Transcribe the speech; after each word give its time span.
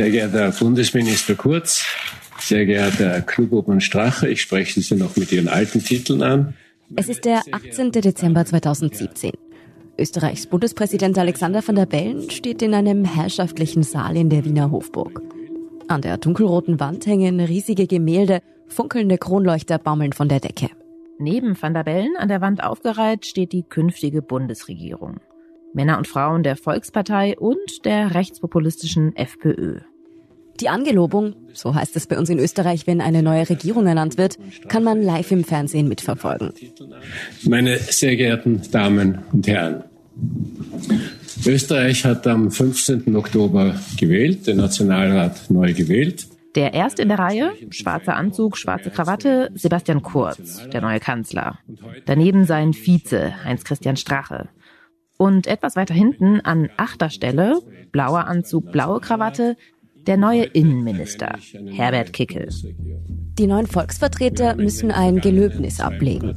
Sehr 0.00 0.10
geehrter 0.12 0.50
Bundesminister 0.52 1.34
Kurz, 1.34 1.84
sehr 2.38 2.64
geehrter 2.64 3.10
Herr 3.10 3.20
Klubobmann 3.20 3.82
Strache, 3.82 4.30
ich 4.30 4.40
spreche 4.40 4.80
Sie 4.80 4.94
noch 4.94 5.14
mit 5.16 5.30
Ihren 5.30 5.46
alten 5.46 5.84
Titeln 5.84 6.22
an. 6.22 6.54
Es 6.96 7.10
ist 7.10 7.26
der 7.26 7.42
18. 7.52 7.92
Dezember 7.92 8.46
2017. 8.46 9.32
Österreichs 9.98 10.46
Bundespräsident 10.46 11.18
Alexander 11.18 11.62
van 11.62 11.74
der 11.74 11.84
Bellen 11.84 12.30
steht 12.30 12.62
in 12.62 12.72
einem 12.72 13.04
herrschaftlichen 13.04 13.82
Saal 13.82 14.16
in 14.16 14.30
der 14.30 14.46
Wiener 14.46 14.70
Hofburg. 14.70 15.20
An 15.86 16.00
der 16.00 16.16
dunkelroten 16.16 16.80
Wand 16.80 17.04
hängen 17.04 17.38
riesige 17.38 17.86
Gemälde, 17.86 18.40
funkelnde 18.68 19.18
Kronleuchter 19.18 19.76
baumeln 19.76 20.14
von 20.14 20.30
der 20.30 20.40
Decke. 20.40 20.70
Neben 21.18 21.60
van 21.60 21.74
der 21.74 21.84
Bellen 21.84 22.16
an 22.16 22.28
der 22.28 22.40
Wand 22.40 22.64
aufgereiht 22.64 23.26
steht 23.26 23.52
die 23.52 23.64
künftige 23.64 24.22
Bundesregierung. 24.22 25.20
Männer 25.74 25.98
und 25.98 26.08
Frauen 26.08 26.42
der 26.42 26.56
Volkspartei 26.56 27.38
und 27.38 27.84
der 27.84 28.14
rechtspopulistischen 28.14 29.14
FPÖ. 29.14 29.80
Die 30.60 30.68
Angelobung, 30.68 31.34
so 31.54 31.74
heißt 31.74 31.96
es 31.96 32.06
bei 32.06 32.18
uns 32.18 32.28
in 32.28 32.38
Österreich, 32.38 32.86
wenn 32.86 33.00
eine 33.00 33.22
neue 33.22 33.48
Regierung 33.48 33.86
ernannt 33.86 34.18
wird, 34.18 34.38
kann 34.68 34.84
man 34.84 35.02
live 35.02 35.30
im 35.30 35.44
Fernsehen 35.44 35.88
mitverfolgen. 35.88 36.52
Meine 37.44 37.78
sehr 37.78 38.16
geehrten 38.16 38.60
Damen 38.70 39.20
und 39.32 39.46
Herren, 39.46 39.84
Österreich 41.46 42.04
hat 42.04 42.26
am 42.26 42.50
15. 42.50 43.16
Oktober 43.16 43.74
gewählt, 43.98 44.46
den 44.46 44.58
Nationalrat 44.58 45.50
neu 45.50 45.72
gewählt. 45.72 46.26
Der 46.54 46.74
erste 46.74 47.02
in 47.02 47.08
der 47.08 47.18
Reihe, 47.18 47.52
schwarzer 47.70 48.16
Anzug, 48.16 48.58
schwarze 48.58 48.90
Krawatte, 48.90 49.50
Sebastian 49.54 50.02
Kurz, 50.02 50.68
der 50.70 50.80
neue 50.80 51.00
Kanzler. 51.00 51.58
Daneben 52.06 52.44
sein 52.44 52.72
Vize, 52.74 53.32
Heinz-Christian 53.44 53.96
Strache. 53.96 54.48
Und 55.16 55.46
etwas 55.46 55.76
weiter 55.76 55.94
hinten 55.94 56.40
an 56.40 56.68
achter 56.76 57.08
Stelle, 57.08 57.60
blauer 57.92 58.26
Anzug, 58.26 58.72
blaue 58.72 59.00
Krawatte, 59.00 59.56
der 60.06 60.16
neue 60.16 60.44
Innenminister, 60.44 61.38
Herbert 61.72 62.12
Kickel. 62.12 62.48
Die 63.38 63.46
neuen 63.46 63.66
Volksvertreter 63.66 64.56
müssen 64.56 64.90
ein 64.90 65.20
Gelöbnis 65.20 65.80
ablegen. 65.80 66.34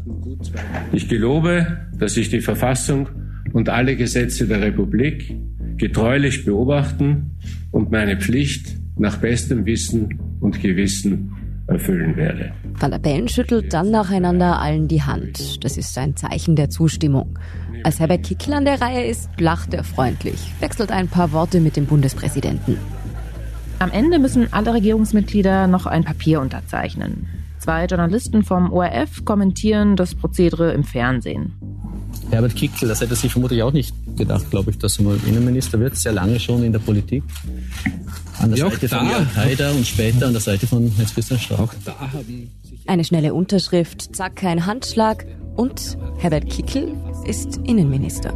Ich 0.92 1.10
gelobe, 1.10 1.90
dass 1.98 2.18
ich 2.18 2.30
die 2.30 2.42
Verfassung 2.42 3.10
und 3.54 3.70
alle 3.70 3.96
Gesetze 3.96 4.48
der 4.48 4.62
Republik 4.62 5.36
getreulich 5.78 6.46
beobachten 6.46 7.38
und 7.72 7.92
meine 7.92 8.18
Pflicht 8.18 8.78
nach 8.98 9.18
bestem 9.18 9.66
Wissen 9.66 10.20
und 10.40 10.62
Gewissen 10.62 11.36
erfüllen 11.68 12.16
werde. 12.16 12.54
Van 12.80 12.92
der 12.92 13.00
Bellen 13.00 13.28
schüttelt 13.28 13.74
dann 13.74 13.92
nacheinander 13.92 14.60
allen 14.60 14.88
die 14.88 15.02
Hand. 15.02 15.64
Das 15.64 15.78
ist 15.78 15.98
ein 15.98 16.16
Zeichen 16.16 16.56
der 16.56 16.70
Zustimmung. 16.70 17.40
Als 17.84 18.00
Herbert 18.00 18.24
Kickl 18.24 18.54
an 18.54 18.66
der 18.66 18.82
Reihe 18.82 19.06
ist, 19.06 19.30
lacht 19.40 19.74
er 19.74 19.84
freundlich, 19.84 20.40
wechselt 20.60 20.92
ein 20.92 21.08
paar 21.08 21.32
Worte 21.32 21.60
mit 21.60 21.76
dem 21.76 21.86
Bundespräsidenten. 21.86 22.78
Am 23.84 23.92
Ende 23.92 24.18
müssen 24.18 24.48
alle 24.54 24.76
Regierungsmitglieder 24.76 25.68
noch 25.68 25.88
ein 25.88 26.06
Papier 26.06 26.40
unterzeichnen. 26.40 27.28
Zwei 27.60 27.84
Journalisten 27.84 28.46
vom 28.46 28.72
ORF 28.72 29.26
kommentieren 29.26 29.98
das 29.98 30.16
Prozedere 30.16 30.72
im 30.72 30.86
Fernsehen. 30.86 31.52
Herbert 32.30 32.56
Kickl, 32.56 32.88
das 32.88 33.02
hätte 33.02 33.16
sich 33.16 33.34
vermutlich 33.34 33.62
auch 33.62 33.74
nicht 33.74 33.94
gedacht, 34.16 34.50
glaube 34.50 34.72
ich, 34.72 34.78
dass 34.78 35.00
er 35.00 35.04
mal 35.04 35.18
Innenminister 35.28 35.82
wird, 35.82 35.98
sehr 35.98 36.14
lange 36.14 36.40
schon 36.40 36.64
in 36.64 36.72
der 36.72 36.80
Politik. 36.80 37.24
An 38.40 38.52
der 38.52 38.60
ja, 38.60 38.70
Seite 38.70 38.88
von 38.88 39.06
Jörg 39.06 39.36
Haider 39.36 39.72
und 39.72 39.86
später 39.86 40.28
an 40.28 40.32
der 40.32 40.42
Seite 40.42 40.66
von 40.66 40.90
Heinz-Christian 40.98 41.42
Strauch. 41.42 41.74
Eine 42.88 43.04
schnelle 43.04 43.34
Unterschrift, 43.34 44.16
zack, 44.16 44.38
kein 44.38 44.66
Handschlag 44.66 45.26
und 45.58 45.98
Herbert 46.20 46.50
Kickl 46.50 46.96
ist 47.26 47.58
Innenminister. 47.66 48.34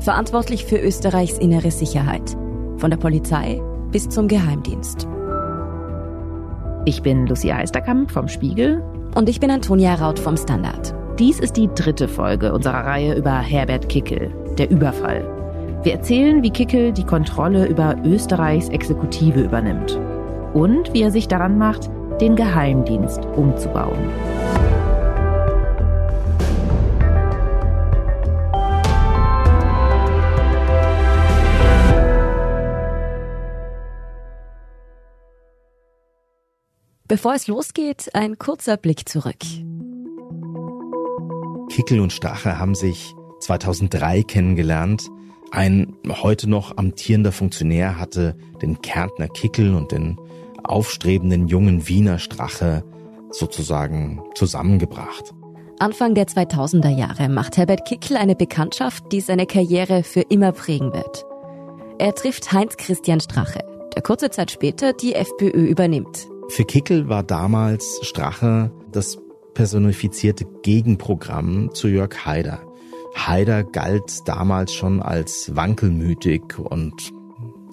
Verantwortlich 0.00 0.64
für 0.64 0.78
Österreichs 0.78 1.38
innere 1.38 1.70
Sicherheit. 1.70 2.30
Von 2.78 2.90
der 2.90 2.96
Polizei 2.96 3.60
bis 3.92 4.08
zum 4.08 4.26
Geheimdienst. 4.26 5.06
Ich 6.84 7.02
bin 7.02 7.26
Lucia 7.26 7.56
Heisterkamp 7.56 8.10
vom 8.10 8.26
Spiegel. 8.26 8.82
Und 9.14 9.28
ich 9.28 9.38
bin 9.38 9.50
Antonia 9.50 9.94
Raut 9.94 10.18
vom 10.18 10.36
Standard. 10.36 10.94
Dies 11.18 11.38
ist 11.38 11.56
die 11.56 11.68
dritte 11.68 12.08
Folge 12.08 12.52
unserer 12.52 12.86
Reihe 12.86 13.14
über 13.14 13.38
Herbert 13.38 13.88
Kickel, 13.88 14.34
der 14.58 14.70
Überfall. 14.70 15.22
Wir 15.82 15.92
erzählen, 15.92 16.42
wie 16.42 16.50
Kickel 16.50 16.92
die 16.92 17.04
Kontrolle 17.04 17.66
über 17.66 17.96
Österreichs 18.04 18.68
Exekutive 18.70 19.42
übernimmt 19.42 20.00
und 20.54 20.92
wie 20.94 21.02
er 21.02 21.10
sich 21.10 21.28
daran 21.28 21.58
macht, 21.58 21.90
den 22.20 22.36
Geheimdienst 22.36 23.20
umzubauen. 23.36 23.98
Bevor 37.12 37.34
es 37.34 37.46
losgeht, 37.46 38.14
ein 38.14 38.38
kurzer 38.38 38.78
Blick 38.78 39.06
zurück. 39.06 39.36
Kickel 41.68 42.00
und 42.00 42.10
Strache 42.10 42.58
haben 42.58 42.74
sich 42.74 43.14
2003 43.40 44.22
kennengelernt. 44.22 45.10
Ein 45.50 45.94
heute 46.08 46.48
noch 46.48 46.78
amtierender 46.78 47.30
Funktionär 47.30 47.98
hatte 47.98 48.34
den 48.62 48.80
Kärntner 48.80 49.28
Kickel 49.28 49.74
und 49.74 49.92
den 49.92 50.18
aufstrebenden 50.64 51.48
jungen 51.48 51.86
Wiener 51.86 52.18
Strache 52.18 52.82
sozusagen 53.28 54.22
zusammengebracht. 54.34 55.34
Anfang 55.80 56.14
der 56.14 56.28
2000er 56.28 56.96
Jahre 56.96 57.28
macht 57.28 57.58
Herbert 57.58 57.86
Kickel 57.86 58.16
eine 58.16 58.36
Bekanntschaft, 58.36 59.12
die 59.12 59.20
seine 59.20 59.44
Karriere 59.44 60.02
für 60.02 60.22
immer 60.22 60.52
prägen 60.52 60.94
wird. 60.94 61.26
Er 61.98 62.14
trifft 62.14 62.52
Heinz 62.52 62.78
Christian 62.78 63.20
Strache, 63.20 63.60
der 63.94 64.00
kurze 64.00 64.30
Zeit 64.30 64.50
später 64.50 64.94
die 64.94 65.14
FPÖ 65.14 65.66
übernimmt. 65.66 66.31
Für 66.48 66.64
Kickel 66.64 67.08
war 67.08 67.22
damals 67.22 68.00
Strache 68.02 68.70
das 68.90 69.18
personifizierte 69.54 70.44
Gegenprogramm 70.62 71.70
zu 71.74 71.88
Jörg 71.88 72.26
Haider. 72.26 72.60
Haider 73.16 73.64
galt 73.64 74.26
damals 74.26 74.72
schon 74.72 75.02
als 75.02 75.54
wankelmütig 75.54 76.58
und 76.58 77.12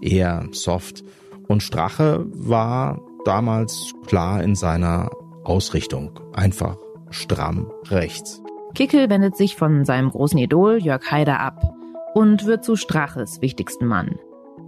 eher 0.01 0.47
soft. 0.51 1.03
Und 1.47 1.63
Strache 1.63 2.25
war 2.33 3.01
damals 3.25 3.93
klar 4.05 4.43
in 4.43 4.55
seiner 4.55 5.09
Ausrichtung. 5.43 6.19
Einfach 6.33 6.77
stramm 7.09 7.71
rechts. 7.87 8.41
Kickel 8.75 9.09
wendet 9.09 9.35
sich 9.35 9.55
von 9.55 9.83
seinem 9.83 10.09
großen 10.09 10.37
Idol 10.37 10.77
Jörg 10.77 11.09
Haider 11.09 11.39
ab 11.39 11.61
und 12.13 12.45
wird 12.45 12.63
zu 12.63 12.75
Straches 12.75 13.41
wichtigsten 13.41 13.87
Mann. 13.87 14.19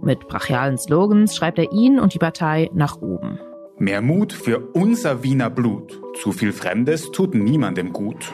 Mit 0.02 0.26
brachialen 0.26 0.78
Slogans 0.78 1.36
schreibt 1.36 1.58
er 1.58 1.70
ihn 1.72 2.00
und 2.00 2.14
die 2.14 2.18
Partei 2.18 2.70
nach 2.74 3.00
oben. 3.00 3.38
Mehr 3.78 4.02
Mut 4.02 4.32
für 4.32 4.58
unser 4.74 5.22
Wiener 5.22 5.50
Blut. 5.50 5.98
Zu 6.22 6.32
viel 6.32 6.52
Fremdes 6.52 7.10
tut 7.10 7.34
niemandem 7.34 7.92
gut. 7.92 8.30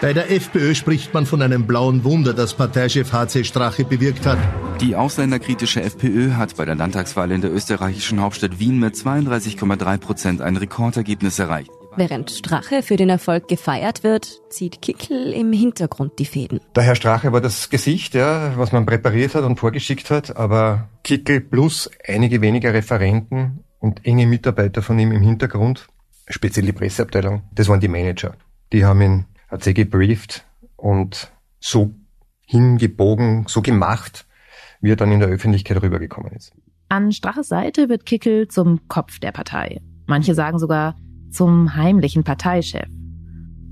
Bei 0.00 0.12
der 0.12 0.30
FPÖ 0.30 0.74
spricht 0.74 1.12
man 1.12 1.26
von 1.26 1.42
einem 1.42 1.66
blauen 1.66 2.04
Wunder, 2.04 2.32
das 2.32 2.54
Parteichef 2.54 3.12
HC 3.12 3.44
Strache 3.44 3.84
bewirkt 3.84 4.26
hat. 4.26 4.38
Die 4.80 4.96
ausländerkritische 4.96 5.82
FPÖ 5.82 6.32
hat 6.32 6.56
bei 6.56 6.64
der 6.64 6.74
Landtagswahl 6.74 7.30
in 7.32 7.40
der 7.40 7.52
österreichischen 7.52 8.20
Hauptstadt 8.20 8.58
Wien 8.60 8.78
mit 8.78 8.94
32,3 8.94 9.98
Prozent 9.98 10.40
ein 10.40 10.56
Rekordergebnis 10.56 11.38
erreicht. 11.38 11.70
Während 11.96 12.30
Strache 12.30 12.82
für 12.82 12.96
den 12.96 13.08
Erfolg 13.08 13.48
gefeiert 13.48 14.04
wird, 14.04 14.40
zieht 14.50 14.80
Kickel 14.80 15.32
im 15.32 15.52
Hintergrund 15.52 16.12
die 16.18 16.26
Fäden. 16.26 16.60
Der 16.76 16.84
Herr 16.84 16.94
Strache 16.94 17.32
war 17.32 17.40
das 17.40 17.70
Gesicht, 17.70 18.14
ja, 18.14 18.52
was 18.56 18.70
man 18.70 18.86
präpariert 18.86 19.34
hat 19.34 19.42
und 19.44 19.58
vorgeschickt 19.58 20.10
hat, 20.10 20.36
aber 20.36 20.88
Kickel 21.02 21.40
plus 21.40 21.90
einige 22.06 22.40
weniger 22.40 22.72
Referenten 22.72 23.64
und 23.78 24.04
enge 24.04 24.26
Mitarbeiter 24.26 24.82
von 24.82 24.98
ihm 24.98 25.12
im 25.12 25.22
Hintergrund, 25.22 25.86
speziell 26.28 26.66
die 26.66 26.72
Presseabteilung, 26.72 27.42
das 27.52 27.68
waren 27.68 27.80
die 27.80 27.88
Manager. 27.88 28.34
Die 28.72 28.84
haben 28.84 29.00
ihn 29.00 29.24
hat 29.48 29.64
sie 29.64 29.74
gebrieft 29.74 30.44
und 30.76 31.32
so 31.58 31.94
hingebogen, 32.46 33.46
so 33.48 33.62
gemacht, 33.62 34.26
wie 34.80 34.92
er 34.92 34.96
dann 34.96 35.10
in 35.10 35.20
der 35.20 35.28
Öffentlichkeit 35.28 35.82
rübergekommen 35.82 36.32
ist. 36.32 36.52
An 36.88 37.12
Straches 37.12 37.48
Seite 37.48 37.88
wird 37.88 38.06
Kickel 38.06 38.48
zum 38.48 38.88
Kopf 38.88 39.18
der 39.18 39.32
Partei. 39.32 39.80
Manche 40.06 40.34
sagen 40.34 40.58
sogar 40.58 40.96
zum 41.30 41.74
heimlichen 41.74 42.24
Parteichef. 42.24 42.88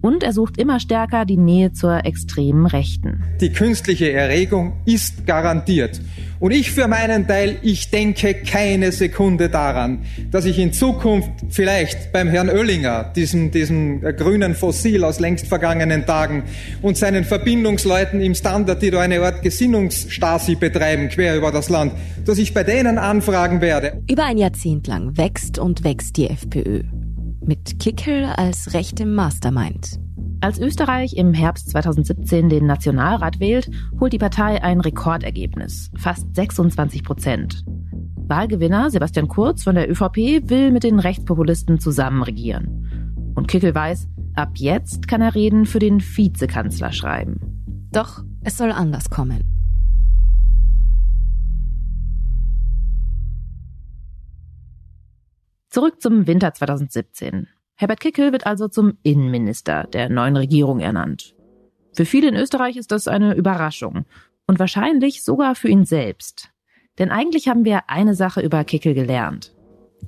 Und 0.03 0.23
er 0.23 0.33
sucht 0.33 0.59
immer 0.59 0.79
stärker 0.79 1.25
die 1.25 1.37
Nähe 1.37 1.73
zur 1.73 2.05
extremen 2.05 2.67
Rechten. 2.67 3.25
Die 3.41 3.51
künstliche 3.51 4.13
Erregung 4.13 4.75
ist 4.85 5.27
garantiert. 5.27 6.01
Und 6.39 6.51
ich 6.51 6.71
für 6.71 6.87
meinen 6.87 7.27
Teil, 7.27 7.57
ich 7.63 7.91
denke 7.91 8.35
keine 8.35 8.93
Sekunde 8.93 9.49
daran, 9.49 10.01
dass 10.31 10.45
ich 10.45 10.59
in 10.59 10.73
Zukunft 10.73 11.31
vielleicht 11.49 12.13
beim 12.13 12.29
Herrn 12.29 12.51
Oellinger, 12.51 13.05
diesem, 13.17 13.51
diesem 13.51 14.03
grünen 14.03 14.55
Fossil 14.55 15.03
aus 15.05 15.19
längst 15.19 15.47
vergangenen 15.47 16.05
Tagen 16.05 16.45
und 16.83 16.99
seinen 16.99 17.25
Verbindungsleuten 17.25 18.21
im 18.21 18.35
Standard, 18.35 18.83
die 18.83 18.91
da 18.91 19.01
eine 19.01 19.21
Art 19.23 19.43
Gesinnungsstasi 19.43 20.57
betreiben, 20.57 21.09
quer 21.09 21.37
über 21.37 21.51
das 21.51 21.71
Land, 21.71 21.93
dass 22.27 22.37
ich 22.37 22.53
bei 22.53 22.65
denen 22.65 22.99
anfragen 22.99 23.63
werde. 23.63 24.03
Über 24.11 24.25
ein 24.25 24.37
Jahrzehnt 24.37 24.87
lang 24.87 25.17
wächst 25.17 25.59
und 25.59 25.85
wächst 25.85 26.19
die 26.19 26.29
FPÖ. 26.29 26.83
Mit 27.49 27.79
Kickel 27.79 28.25
als 28.25 28.75
rechtem 28.75 29.15
Mastermind. 29.15 30.01
Als 30.41 30.59
Österreich 30.59 31.17
im 31.17 31.33
Herbst 31.33 31.71
2017 31.71 32.49
den 32.49 32.67
Nationalrat 32.67 33.39
wählt, 33.39 33.71
holt 34.01 34.13
die 34.13 34.19
Partei 34.19 34.65
ein 34.65 34.81
Rekordergebnis, 34.81 35.93
fast 35.97 36.35
26 36.35 37.05
Prozent. 37.05 37.63
Wahlgewinner 38.27 38.91
Sebastian 38.91 39.29
Kurz 39.29 39.63
von 39.63 39.77
der 39.77 39.89
ÖVP 39.89 40.51
will 40.51 40.73
mit 40.73 40.83
den 40.83 40.99
Rechtspopulisten 40.99 41.79
zusammen 41.79 42.25
regieren. 42.25 43.33
Und 43.37 43.47
Kickel 43.47 43.73
weiß, 43.73 44.09
ab 44.35 44.51
jetzt 44.57 45.07
kann 45.07 45.23
er 45.23 45.37
Reden 45.37 45.67
für 45.67 45.79
den 45.79 46.01
Vizekanzler 46.01 46.91
schreiben. 46.91 47.39
Doch 47.93 48.25
es 48.43 48.57
soll 48.57 48.73
anders 48.73 49.09
kommen. 49.09 49.56
Zurück 55.77 56.01
zum 56.01 56.27
Winter 56.27 56.55
2017. 56.55 57.49
Herbert 57.75 58.01
Kickel 58.01 58.33
wird 58.33 58.47
also 58.47 58.67
zum 58.67 58.97
Innenminister 59.03 59.85
der 59.85 60.09
neuen 60.09 60.35
Regierung 60.35 60.81
ernannt. 60.81 61.35
Für 61.93 62.07
viele 62.07 62.29
in 62.29 62.35
Österreich 62.35 62.79
ist 62.79 62.93
das 62.93 63.09
eine 63.09 63.35
Überraschung 63.35 64.07
und 64.47 64.59
wahrscheinlich 64.59 65.23
sogar 65.23 65.55
für 65.55 65.69
ihn 65.69 65.85
selbst. 65.85 66.49
Denn 66.99 67.11
eigentlich 67.11 67.49
haben 67.49 67.67
wir 67.67 67.91
eine 67.91 68.15
Sache 68.15 68.41
über 68.41 68.65
Kickel 68.65 68.95
gelernt. 68.95 69.55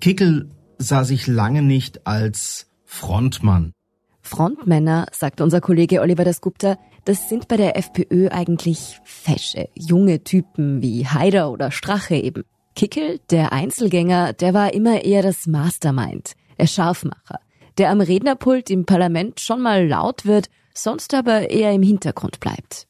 Kickel 0.00 0.50
sah 0.78 1.04
sich 1.04 1.26
lange 1.26 1.60
nicht 1.60 2.06
als 2.06 2.70
Frontmann. 2.86 3.74
Frontmänner, 4.22 5.04
sagt 5.12 5.42
unser 5.42 5.60
Kollege 5.60 6.00
Oliver 6.00 6.24
Dasgupta, 6.24 6.78
das 7.04 7.28
sind 7.28 7.46
bei 7.46 7.58
der 7.58 7.76
FPÖ 7.76 8.28
eigentlich 8.30 9.00
fesche, 9.04 9.68
junge 9.74 10.24
Typen 10.24 10.80
wie 10.80 11.06
Haider 11.06 11.50
oder 11.50 11.70
Strache 11.70 12.14
eben. 12.14 12.44
Kickel, 12.78 13.18
der 13.30 13.52
Einzelgänger, 13.52 14.34
der 14.34 14.54
war 14.54 14.72
immer 14.72 15.04
eher 15.04 15.20
das 15.20 15.48
Mastermind, 15.48 16.34
der 16.60 16.68
Scharfmacher, 16.68 17.40
der 17.76 17.90
am 17.90 18.00
Rednerpult 18.00 18.70
im 18.70 18.86
Parlament 18.86 19.40
schon 19.40 19.60
mal 19.60 19.84
laut 19.84 20.26
wird, 20.26 20.48
sonst 20.74 21.12
aber 21.12 21.50
eher 21.50 21.72
im 21.72 21.82
Hintergrund 21.82 22.38
bleibt. 22.38 22.86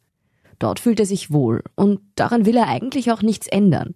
Dort 0.59 0.79
fühlt 0.79 1.01
er 1.01 1.07
sich 1.07 1.31
wohl 1.31 1.65
und 1.75 2.01
daran 2.17 2.45
will 2.45 2.59
er 2.59 2.69
eigentlich 2.69 3.11
auch 3.13 3.23
nichts 3.23 3.47
ändern. 3.47 3.95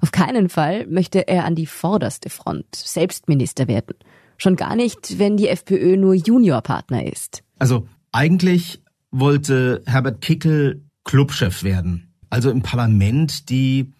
Auf 0.00 0.12
keinen 0.12 0.48
Fall 0.48 0.86
möchte 0.86 1.26
er 1.26 1.44
an 1.44 1.56
die 1.56 1.66
vorderste 1.66 2.30
Front 2.30 2.76
selbst 2.76 3.28
Minister 3.28 3.66
werden. 3.66 3.96
Schon 4.36 4.54
gar 4.54 4.76
nicht, 4.76 5.18
wenn 5.18 5.36
die 5.36 5.48
FPÖ 5.48 5.96
nur 5.96 6.14
Juniorpartner 6.14 7.04
ist. 7.04 7.42
Also 7.58 7.88
eigentlich 8.12 8.80
wollte 9.10 9.82
Herbert 9.86 10.20
Kickel 10.20 10.84
Clubchef 11.02 11.64
werden. 11.64 12.14
Also 12.30 12.48
im 12.48 12.62
Parlament 12.62 13.50
die 13.50 13.92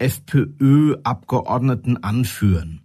FPÖ-Abgeordneten 0.00 2.02
anführen. 2.02 2.80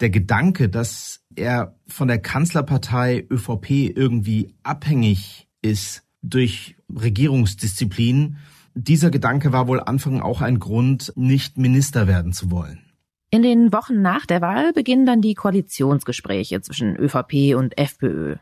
Der 0.00 0.10
Gedanke, 0.10 0.68
dass 0.68 1.24
er 1.34 1.74
von 1.88 2.08
der 2.08 2.18
Kanzlerpartei 2.18 3.26
ÖVP 3.30 3.96
irgendwie 3.96 4.54
abhängig 4.62 5.48
ist 5.62 6.02
durch 6.22 6.76
Regierungsdisziplin, 6.94 8.36
dieser 8.74 9.10
Gedanke 9.10 9.52
war 9.52 9.68
wohl 9.68 9.80
Anfang 9.80 10.20
auch 10.20 10.42
ein 10.42 10.58
Grund, 10.58 11.14
nicht 11.16 11.56
Minister 11.56 12.06
werden 12.06 12.34
zu 12.34 12.50
wollen. 12.50 12.82
In 13.30 13.42
den 13.42 13.72
Wochen 13.72 14.02
nach 14.02 14.26
der 14.26 14.42
Wahl 14.42 14.74
beginnen 14.74 15.06
dann 15.06 15.22
die 15.22 15.34
Koalitionsgespräche 15.34 16.60
zwischen 16.60 16.94
ÖVP 16.94 17.56
und 17.56 17.78
FPÖ. 17.78 18.36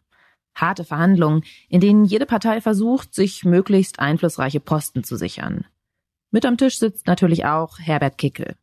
Harte 0.55 0.85
Verhandlungen, 0.85 1.45
in 1.69 1.81
denen 1.81 2.05
jede 2.05 2.27
Partei 2.27 2.61
versucht, 2.61 3.15
sich 3.15 3.45
möglichst 3.45 4.01
einflussreiche 4.01 4.61
Posten 4.61 5.05
zu 5.05 5.17
sichern. 5.17 5.65
Mit 6.35 6.47
am 6.47 6.57
Tisch 6.57 6.81
sitzt 6.81 7.07
natürlich 7.07 7.45
auch 7.45 7.79
Herbert 7.79 8.19
Kickel. 8.19 8.57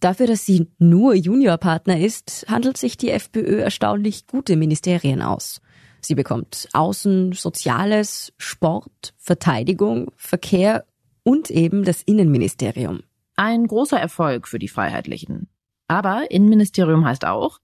Dafür, 0.00 0.26
dass 0.26 0.44
sie 0.44 0.66
nur 0.80 1.14
Juniorpartner 1.14 2.00
ist, 2.00 2.44
handelt 2.48 2.76
sich 2.76 2.96
die 2.96 3.10
FPÖ 3.10 3.60
erstaunlich 3.60 4.26
gute 4.26 4.56
Ministerien 4.56 5.22
aus. 5.22 5.60
Sie 6.00 6.16
bekommt 6.16 6.68
Außen, 6.72 7.30
Soziales, 7.30 8.32
Sport, 8.36 9.14
Verteidigung, 9.16 10.10
Verkehr 10.16 10.86
und 11.22 11.52
eben 11.52 11.84
das 11.84 12.02
Innenministerium. 12.02 13.04
Ein 13.36 13.68
großer 13.68 14.00
Erfolg 14.00 14.48
für 14.48 14.58
die 14.58 14.66
Freiheitlichen. 14.66 15.46
Aber 15.86 16.32
Innenministerium 16.32 17.04
heißt 17.04 17.26
auch, 17.26 17.60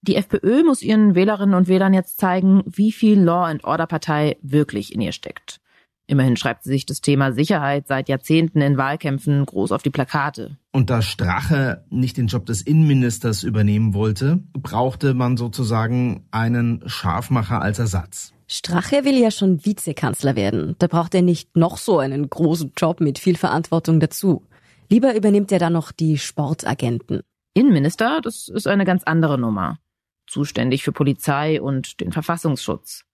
die 0.00 0.16
FPÖ 0.16 0.64
muss 0.64 0.80
ihren 0.80 1.14
Wählerinnen 1.14 1.54
und 1.54 1.68
Wählern 1.68 1.92
jetzt 1.92 2.16
zeigen, 2.16 2.62
wie 2.64 2.90
viel 2.90 3.20
Law 3.20 3.44
and 3.44 3.64
Order 3.64 3.86
Partei 3.86 4.38
wirklich 4.40 4.94
in 4.94 5.02
ihr 5.02 5.12
steckt. 5.12 5.60
Immerhin 6.06 6.36
schreibt 6.36 6.64
sie 6.64 6.70
sich 6.70 6.84
das 6.84 7.00
Thema 7.00 7.32
Sicherheit 7.32 7.86
seit 7.88 8.10
Jahrzehnten 8.10 8.60
in 8.60 8.76
Wahlkämpfen 8.76 9.44
groß 9.46 9.72
auf 9.72 9.82
die 9.82 9.90
Plakate. 9.90 10.58
Und 10.70 10.90
da 10.90 11.00
Strache 11.00 11.84
nicht 11.88 12.18
den 12.18 12.26
Job 12.26 12.44
des 12.44 12.60
Innenministers 12.60 13.42
übernehmen 13.42 13.94
wollte, 13.94 14.42
brauchte 14.52 15.14
man 15.14 15.38
sozusagen 15.38 16.26
einen 16.30 16.82
Scharfmacher 16.86 17.62
als 17.62 17.78
Ersatz. 17.78 18.34
Strache 18.46 19.04
will 19.04 19.16
ja 19.16 19.30
schon 19.30 19.64
Vizekanzler 19.64 20.36
werden. 20.36 20.76
Da 20.78 20.88
braucht 20.88 21.14
er 21.14 21.22
nicht 21.22 21.56
noch 21.56 21.78
so 21.78 21.98
einen 21.98 22.28
großen 22.28 22.72
Job 22.76 23.00
mit 23.00 23.18
viel 23.18 23.36
Verantwortung 23.36 24.00
dazu. 24.00 24.42
Lieber 24.90 25.14
übernimmt 25.14 25.50
er 25.52 25.58
dann 25.58 25.72
noch 25.72 25.90
die 25.90 26.18
Sportagenten. 26.18 27.22
Innenminister, 27.54 28.20
das 28.22 28.48
ist 28.48 28.66
eine 28.66 28.84
ganz 28.84 29.04
andere 29.04 29.38
Nummer. 29.38 29.78
Zuständig 30.26 30.82
für 30.82 30.92
Polizei 30.92 31.62
und 31.62 32.00
den 32.00 32.12
Verfassungsschutz. 32.12 33.04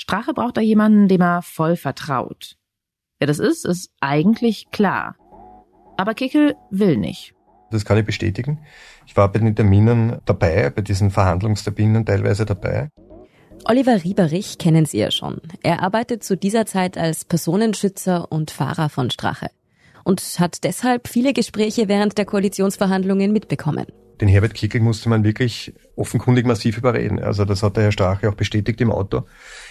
Strache 0.00 0.32
braucht 0.32 0.56
da 0.56 0.62
jemanden, 0.62 1.08
dem 1.08 1.20
er 1.20 1.42
voll 1.42 1.76
vertraut. 1.76 2.56
Wer 3.18 3.26
das 3.26 3.38
ist, 3.38 3.66
ist 3.66 3.90
eigentlich 4.00 4.70
klar. 4.70 5.14
Aber 5.98 6.14
Kickel 6.14 6.54
will 6.70 6.96
nicht. 6.96 7.34
Das 7.70 7.84
kann 7.84 7.98
ich 7.98 8.06
bestätigen. 8.06 8.60
Ich 9.06 9.14
war 9.18 9.30
bei 9.30 9.40
den 9.40 9.54
Terminen 9.54 10.16
dabei, 10.24 10.70
bei 10.70 10.80
diesen 10.80 11.10
Verhandlungsterminen 11.10 12.06
teilweise 12.06 12.46
dabei. 12.46 12.88
Oliver 13.66 14.02
Rieberich 14.02 14.56
kennen 14.56 14.86
Sie 14.86 15.00
ja 15.00 15.10
schon. 15.10 15.42
Er 15.62 15.82
arbeitet 15.82 16.24
zu 16.24 16.34
dieser 16.34 16.64
Zeit 16.64 16.96
als 16.96 17.26
Personenschützer 17.26 18.32
und 18.32 18.50
Fahrer 18.50 18.88
von 18.88 19.10
Strache 19.10 19.50
und 20.02 20.22
hat 20.38 20.64
deshalb 20.64 21.08
viele 21.08 21.34
Gespräche 21.34 21.88
während 21.88 22.16
der 22.16 22.24
Koalitionsverhandlungen 22.24 23.34
mitbekommen. 23.34 23.84
Den 24.20 24.28
Herbert 24.28 24.52
Kickel 24.52 24.82
musste 24.82 25.08
man 25.08 25.24
wirklich 25.24 25.72
offenkundig 25.96 26.44
massiv 26.44 26.76
überreden. 26.76 27.18
Also 27.18 27.46
das 27.46 27.62
hat 27.62 27.76
der 27.76 27.84
Herr 27.84 27.92
Strache 27.92 28.28
auch 28.28 28.34
bestätigt 28.34 28.80
im 28.82 28.90
Auto. 28.90 29.22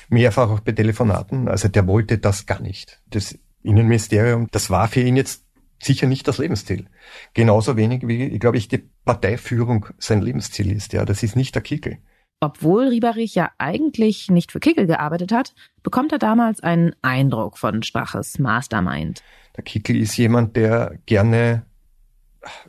Mehrfach 0.09 0.49
auch 0.49 0.59
bei 0.59 0.71
Telefonaten. 0.71 1.47
Also 1.47 1.67
der 1.67 1.87
wollte 1.87 2.17
das 2.17 2.45
gar 2.45 2.61
nicht. 2.61 3.01
Das 3.09 3.37
Innenministerium, 3.63 4.47
das 4.51 4.69
war 4.69 4.87
für 4.87 5.01
ihn 5.01 5.15
jetzt 5.15 5.45
sicher 5.81 6.07
nicht 6.07 6.27
das 6.27 6.37
Lebensziel. 6.37 6.87
Genauso 7.33 7.77
wenig 7.77 8.07
wie, 8.07 8.37
glaube 8.39 8.57
ich, 8.57 8.67
die 8.67 8.89
Parteiführung 9.05 9.87
sein 9.97 10.21
Lebensziel 10.21 10.71
ist. 10.71 10.93
Ja, 10.93 11.05
das 11.05 11.23
ist 11.23 11.35
nicht 11.35 11.55
der 11.55 11.61
Kickel. 11.61 11.99
Obwohl 12.41 12.87
Rieberich 12.87 13.35
ja 13.35 13.51
eigentlich 13.57 14.29
nicht 14.29 14.51
für 14.51 14.61
Kickel 14.61 14.87
gearbeitet 14.87 15.33
hat, 15.33 15.53
bekommt 15.83 16.13
er 16.13 16.19
damals 16.19 16.61
einen 16.61 16.95
Eindruck 17.01 17.57
von 17.57 17.83
Straches 17.83 18.39
Mastermind. 18.39 19.21
Der 19.57 19.63
Kickel 19.63 19.97
ist 19.97 20.15
jemand, 20.15 20.55
der 20.55 20.99
gerne 21.05 21.65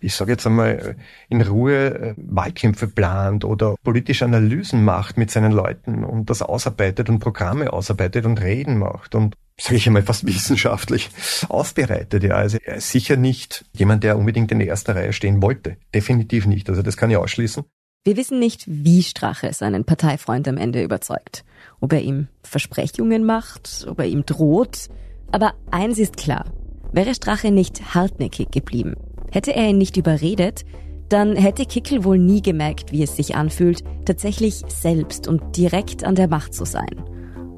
ich 0.01 0.15
sage 0.15 0.33
jetzt 0.33 0.47
einmal, 0.47 0.97
in 1.29 1.43
Ruhe 1.43 1.77
äh, 1.77 2.15
Wahlkämpfe 2.17 2.89
plant 2.89 3.45
oder 3.45 3.77
politische 3.83 4.25
Analysen 4.25 4.85
macht 4.85 5.17
mit 5.17 5.31
seinen 5.31 5.53
Leuten 5.53 6.05
und 6.05 6.31
das 6.31 6.43
ausarbeitet 6.43 7.09
und 7.09 7.19
Programme 7.19 7.73
ausarbeitet 7.73 8.27
und 8.27 8.41
Reden 8.41 8.79
macht 8.79 9.15
und 9.15 9.37
sage 9.59 9.77
ich 9.77 9.87
einmal 9.87 10.03
fast 10.03 10.27
wissenschaftlich 10.27 11.11
aufbereitet. 11.49 12.23
Ja, 12.25 12.35
also 12.35 12.59
er 12.65 12.77
ist 12.77 12.91
sicher 12.91 13.17
nicht 13.17 13.65
jemand, 13.73 14.05
der 14.05 14.19
unbedingt 14.19 14.53
in 14.53 14.59
der 14.59 14.69
ersten 14.69 14.93
Reihe 14.93 15.13
stehen 15.13 15.43
wollte. 15.43 15.77
Definitiv 15.95 16.47
nicht. 16.47 16.69
Also 16.69 16.83
das 16.83 16.97
kann 16.97 17.11
ich 17.11 17.17
ausschließen. 17.17 17.65
Wir 18.03 18.17
wissen 18.17 18.39
nicht, 18.39 18.65
wie 18.67 19.03
Strache 19.03 19.53
seinen 19.53 19.85
Parteifreund 19.85 20.49
am 20.49 20.57
Ende 20.57 20.83
überzeugt. 20.83 21.45
Ob 21.81 21.93
er 21.93 22.01
ihm 22.01 22.29
Versprechungen 22.43 23.25
macht, 23.25 23.87
ob 23.89 23.99
er 23.99 24.07
ihm 24.07 24.25
droht. 24.25 24.89
Aber 25.31 25.53
eins 25.71 25.99
ist 25.99 26.17
klar. 26.17 26.47
Wäre 26.93 27.15
Strache 27.15 27.51
nicht 27.51 27.95
hartnäckig 27.95 28.51
geblieben, 28.51 28.95
Hätte 29.31 29.55
er 29.55 29.69
ihn 29.69 29.79
nicht 29.79 29.97
überredet, 29.97 30.65
dann 31.09 31.37
hätte 31.37 31.67
Kickel 31.67 32.05
wohl 32.05 32.19
nie 32.19 32.41
gemerkt, 32.41 32.93
wie 32.93 33.03
es 33.03 33.17
sich 33.17 33.35
anfühlt, 33.35 33.83
tatsächlich 34.05 34.63
selbst 34.69 35.27
und 35.27 35.57
direkt 35.57 36.05
an 36.05 36.15
der 36.15 36.29
Macht 36.29 36.55
zu 36.55 36.65
sein. 36.65 37.03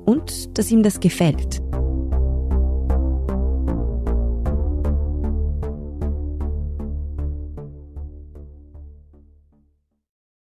Und 0.07 0.59
dass 0.59 0.71
ihm 0.71 0.83
das 0.83 1.01
gefällt. 1.01 1.63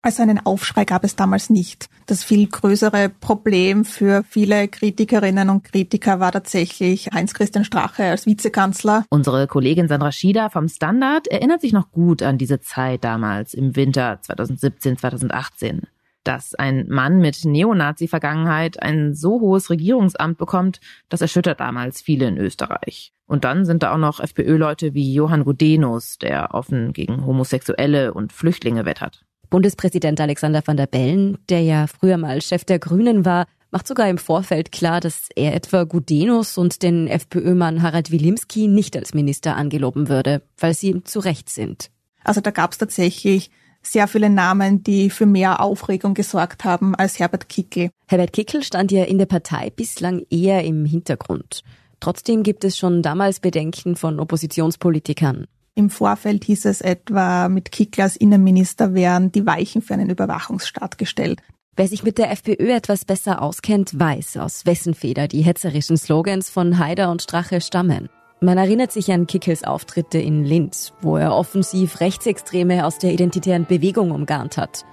Also 0.04 0.22
einen 0.22 0.44
Aufschrei 0.44 0.84
gab 0.84 1.02
es 1.02 1.16
damals 1.16 1.48
nicht. 1.48 1.88
Das 2.04 2.22
viel 2.22 2.46
größere 2.46 3.08
Problem 3.08 3.86
für 3.86 4.22
viele 4.28 4.68
Kritikerinnen 4.68 5.48
und 5.48 5.64
Kritiker 5.64 6.20
war 6.20 6.30
tatsächlich 6.30 7.08
Heinz-Christian 7.14 7.64
Strache 7.64 8.04
als 8.04 8.26
Vizekanzler. 8.26 9.06
Unsere 9.08 9.46
Kollegin 9.46 9.88
Sandra 9.88 10.12
Schieder 10.12 10.50
vom 10.50 10.68
Standard 10.68 11.26
erinnert 11.28 11.62
sich 11.62 11.72
noch 11.72 11.90
gut 11.90 12.22
an 12.22 12.36
diese 12.36 12.60
Zeit 12.60 13.02
damals 13.02 13.54
im 13.54 13.76
Winter 13.76 14.18
2017, 14.20 14.98
2018. 14.98 15.84
Dass 16.22 16.54
ein 16.54 16.86
Mann 16.90 17.20
mit 17.20 17.46
Neonazi-Vergangenheit 17.46 18.82
ein 18.82 19.14
so 19.14 19.40
hohes 19.40 19.70
Regierungsamt 19.70 20.36
bekommt, 20.36 20.80
das 21.08 21.22
erschüttert 21.22 21.60
damals 21.60 22.02
viele 22.02 22.28
in 22.28 22.36
Österreich. 22.36 23.14
Und 23.26 23.44
dann 23.44 23.64
sind 23.64 23.82
da 23.82 23.94
auch 23.94 23.98
noch 23.98 24.20
FPÖ-Leute 24.20 24.92
wie 24.92 25.14
Johann 25.14 25.44
Gudenus, 25.44 26.18
der 26.18 26.52
offen 26.52 26.92
gegen 26.92 27.24
Homosexuelle 27.24 28.12
und 28.12 28.34
Flüchtlinge 28.34 28.84
wettert. 28.84 29.24
Bundespräsident 29.50 30.20
Alexander 30.20 30.62
van 30.64 30.76
der 30.76 30.86
Bellen, 30.86 31.38
der 31.48 31.62
ja 31.62 31.86
früher 31.86 32.16
mal 32.16 32.42
Chef 32.42 32.64
der 32.64 32.78
Grünen 32.78 33.24
war, 33.24 33.46
macht 33.70 33.88
sogar 33.88 34.08
im 34.08 34.18
Vorfeld 34.18 34.70
klar, 34.70 35.00
dass 35.00 35.28
er 35.34 35.54
etwa 35.54 35.82
Gudenus 35.84 36.56
und 36.58 36.82
den 36.82 37.08
FPÖ-Mann 37.08 37.82
Harald 37.82 38.10
Wilimski 38.10 38.68
nicht 38.68 38.96
als 38.96 39.14
Minister 39.14 39.56
angeloben 39.56 40.08
würde, 40.08 40.42
weil 40.58 40.74
sie 40.74 40.90
ihm 40.90 41.04
zu 41.04 41.18
recht 41.18 41.50
sind. 41.50 41.90
Also 42.22 42.40
da 42.40 42.50
gab 42.50 42.72
es 42.72 42.78
tatsächlich 42.78 43.50
sehr 43.82 44.08
viele 44.08 44.30
Namen, 44.30 44.82
die 44.82 45.10
für 45.10 45.26
mehr 45.26 45.60
Aufregung 45.60 46.14
gesorgt 46.14 46.64
haben 46.64 46.94
als 46.94 47.18
Herbert 47.18 47.48
Kickel. 47.48 47.90
Herbert 48.06 48.32
Kickel 48.32 48.62
stand 48.62 48.92
ja 48.92 49.04
in 49.04 49.18
der 49.18 49.26
Partei 49.26 49.70
bislang 49.70 50.24
eher 50.30 50.64
im 50.64 50.84
Hintergrund. 50.84 51.62
Trotzdem 52.00 52.42
gibt 52.42 52.64
es 52.64 52.78
schon 52.78 53.02
damals 53.02 53.40
Bedenken 53.40 53.96
von 53.96 54.20
Oppositionspolitikern. 54.20 55.46
Im 55.76 55.90
Vorfeld 55.90 56.44
hieß 56.44 56.66
es 56.66 56.80
etwa, 56.80 57.48
mit 57.48 57.72
Kickl 57.72 58.02
als 58.02 58.16
Innenminister 58.16 58.94
wären 58.94 59.32
die 59.32 59.44
Weichen 59.44 59.82
für 59.82 59.94
einen 59.94 60.08
Überwachungsstaat 60.08 60.98
gestellt. 60.98 61.40
Wer 61.74 61.88
sich 61.88 62.04
mit 62.04 62.18
der 62.18 62.30
FPÖ 62.30 62.70
etwas 62.70 63.04
besser 63.04 63.42
auskennt, 63.42 63.98
weiß, 63.98 64.36
aus 64.36 64.66
wessen 64.66 64.94
Feder 64.94 65.26
die 65.26 65.42
hetzerischen 65.42 65.96
Slogans 65.96 66.48
von 66.48 66.78
Haider 66.78 67.10
und 67.10 67.22
Strache 67.22 67.60
stammen. 67.60 68.08
Man 68.40 68.56
erinnert 68.56 68.92
sich 68.92 69.10
an 69.10 69.26
Kickels 69.26 69.64
Auftritte 69.64 70.18
in 70.18 70.44
Linz, 70.44 70.92
wo 71.00 71.16
er 71.16 71.34
offensiv 71.34 71.98
Rechtsextreme 71.98 72.86
aus 72.86 72.98
der 72.98 73.12
identitären 73.12 73.66
Bewegung 73.66 74.12
umgarnt 74.12 74.56
hat. 74.56 74.84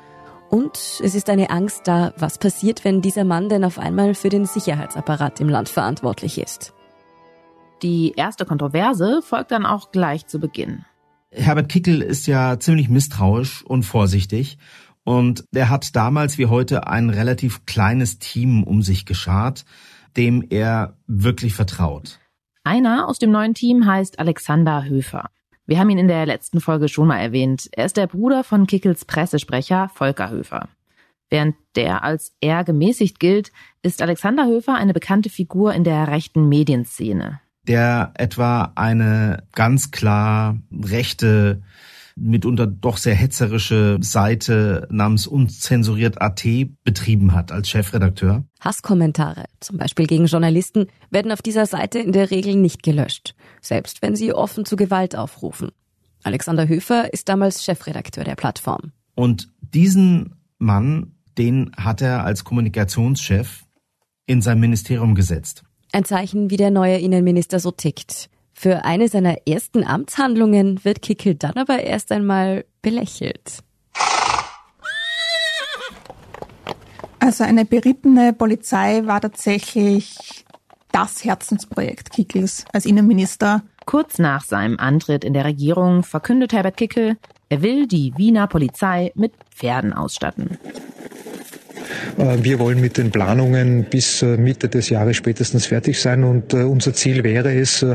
Und 0.50 0.78
es 1.04 1.14
ist 1.14 1.30
eine 1.30 1.52
Angst 1.52 1.82
da, 1.84 2.12
was 2.18 2.40
passiert, 2.40 2.84
wenn 2.84 3.04
dieser 3.04 3.24
Mann 3.24 3.50
denn 3.50 3.64
auf 3.64 3.78
einmal 3.78 4.16
für 4.16 4.30
den 4.30 4.46
Sicherheitsapparat 4.46 5.40
im 5.42 5.50
Land 5.50 5.70
verantwortlich 5.70 6.40
ist. 6.40 6.74
Die 7.84 8.14
erste 8.16 8.46
Kontroverse 8.46 9.22
folgt 9.24 9.52
dann 9.52 9.66
auch 9.66 9.92
gleich 9.92 10.28
zu 10.28 10.40
Beginn. 10.40 10.86
Herbert 11.32 11.70
Kickel 11.70 12.02
ist 12.02 12.28
ja 12.28 12.60
ziemlich 12.60 12.90
misstrauisch 12.90 13.64
und 13.64 13.84
vorsichtig 13.84 14.58
und 15.04 15.46
er 15.54 15.70
hat 15.70 15.96
damals 15.96 16.38
wie 16.38 16.46
heute 16.46 16.88
ein 16.88 17.10
relativ 17.10 17.66
kleines 17.66 18.20
Team 18.20 18.64
um 18.64 18.82
sich 18.82 19.06
geschart, 19.06 19.66
dem 20.18 20.46
er 20.50 20.98
wirklich 21.08 21.54
vertraut. 21.54 22.20
Einer 22.64 23.08
aus 23.08 23.18
dem 23.18 23.32
neuen 23.32 23.54
Team 23.54 23.86
heißt 23.88 24.20
Alexander 24.20 24.86
Höfer. 24.86 25.30
Wir 25.66 25.80
haben 25.80 25.90
ihn 25.90 25.98
in 25.98 26.08
der 26.08 26.26
letzten 26.26 26.60
Folge 26.60 26.90
schon 26.90 27.08
mal 27.08 27.18
erwähnt. 27.18 27.70
Er 27.72 27.86
ist 27.86 27.98
der 27.98 28.08
Bruder 28.08 28.44
von 28.44 28.68
Kickels 28.68 29.06
Pressesprecher 29.06 29.90
Volker 29.94 30.30
Höfer. 30.30 30.68
Während 31.30 31.56
der 31.76 32.04
als 32.04 32.36
eher 32.42 32.64
gemäßigt 32.64 33.20
gilt, 33.20 33.52
ist 33.82 34.02
Alexander 34.02 34.46
Höfer 34.46 34.76
eine 34.76 34.94
bekannte 34.94 35.30
Figur 35.30 35.74
in 35.74 35.86
der 35.86 36.10
rechten 36.10 36.50
Medienszene. 36.50 37.40
Der 37.68 38.12
etwa 38.16 38.72
eine 38.76 39.44
ganz 39.54 39.92
klar 39.92 40.58
rechte 40.72 41.62
mitunter 42.16 42.68
doch 42.68 42.98
sehr 42.98 43.16
hetzerische 43.16 43.98
Seite 44.02 44.88
namens 44.92 45.28
unzensuriert.at 45.28 46.44
betrieben 46.84 47.34
hat 47.34 47.52
als 47.52 47.70
Chefredakteur. 47.70 48.44
Hasskommentare, 48.60 49.46
zum 49.60 49.78
Beispiel 49.78 50.08
gegen 50.08 50.26
Journalisten, 50.26 50.88
werden 51.10 51.32
auf 51.32 51.42
dieser 51.42 51.66
Seite 51.66 52.00
in 52.00 52.12
der 52.12 52.32
Regel 52.32 52.56
nicht 52.56 52.84
gelöscht, 52.84 53.36
selbst 53.62 54.02
wenn 54.02 54.16
sie 54.16 54.34
offen 54.34 54.66
zu 54.66 54.76
Gewalt 54.76 55.16
aufrufen. 55.16 55.72
Alexander 56.24 56.68
Höfer 56.68 57.14
ist 57.14 57.30
damals 57.30 57.64
Chefredakteur 57.64 58.24
der 58.24 58.36
Plattform. 58.36 58.92
Und 59.16 59.50
diesen 59.60 60.36
Mann, 60.58 61.16
den 61.38 61.72
hat 61.76 62.02
er 62.02 62.24
als 62.24 62.44
Kommunikationschef 62.44 63.64
in 64.28 64.42
sein 64.42 64.60
Ministerium 64.60 65.16
gesetzt. 65.16 65.64
Ein 65.94 66.06
Zeichen, 66.06 66.50
wie 66.50 66.58
der 66.58 66.72
neue 66.72 66.98
Innenminister 66.98 67.60
so 67.60 67.72
tickt. 67.72 68.30
Für 68.54 68.86
eine 68.86 69.08
seiner 69.08 69.48
ersten 69.48 69.84
Amtshandlungen 69.84 70.84
wird 70.86 71.02
Kickel 71.02 71.36
dann 71.36 71.54
aber 71.54 71.82
erst 71.84 72.12
einmal 72.12 72.66
belächelt. 72.82 73.60
Also 77.20 77.44
eine 77.44 77.66
berittene 77.66 78.34
Polizei 78.34 79.06
war 79.06 79.22
tatsächlich 79.22 80.46
das 80.92 81.24
Herzensprojekt 81.24 82.12
Kickels 82.12 82.66
als 82.74 82.86
Innenminister. 82.86 83.64
Kurz 83.86 84.18
nach 84.18 84.44
seinem 84.44 84.80
Antritt 84.80 85.24
in 85.24 85.34
der 85.34 85.46
Regierung 85.46 86.04
verkündet 86.04 86.54
Herbert 86.54 86.78
Kickel, 86.78 87.18
er 87.50 87.62
will 87.62 87.88
die 87.88 88.14
Wiener 88.16 88.48
Polizei 88.48 89.12
mit 89.16 89.34
Pferden 89.54 89.94
ausstatten. 89.94 90.58
Äh, 92.18 92.44
wir 92.44 92.60
wollen 92.60 92.82
mit 92.82 92.98
den 92.98 93.12
Planungen 93.12 93.86
bis 93.86 94.22
äh, 94.22 94.38
Mitte 94.38 94.70
des 94.70 94.90
Jahres 94.90 95.18
spätestens 95.18 95.66
fertig 95.66 96.00
sein 96.00 96.24
und 96.24 96.54
äh, 96.54 96.64
unser 96.64 96.94
Ziel 96.94 97.24
wäre 97.24 97.54
es, 97.54 97.86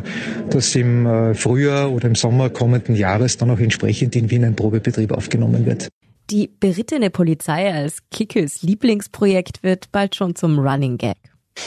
dass 0.50 0.74
im 0.74 1.34
Frühjahr 1.34 1.90
oder 1.90 2.08
im 2.08 2.14
Sommer 2.14 2.50
kommenden 2.50 2.94
Jahres 2.94 3.36
dann 3.36 3.50
auch 3.50 3.58
entsprechend 3.58 4.16
in 4.16 4.30
Wien 4.30 4.44
ein 4.44 4.56
Probebetrieb 4.56 5.12
aufgenommen 5.12 5.66
wird. 5.66 5.88
Die 6.30 6.48
berittene 6.48 7.10
Polizei 7.10 7.72
als 7.72 7.98
Kickels 8.10 8.62
Lieblingsprojekt 8.62 9.62
wird 9.62 9.92
bald 9.92 10.16
schon 10.16 10.34
zum 10.34 10.58
Running 10.58 10.98
Gag. 10.98 11.16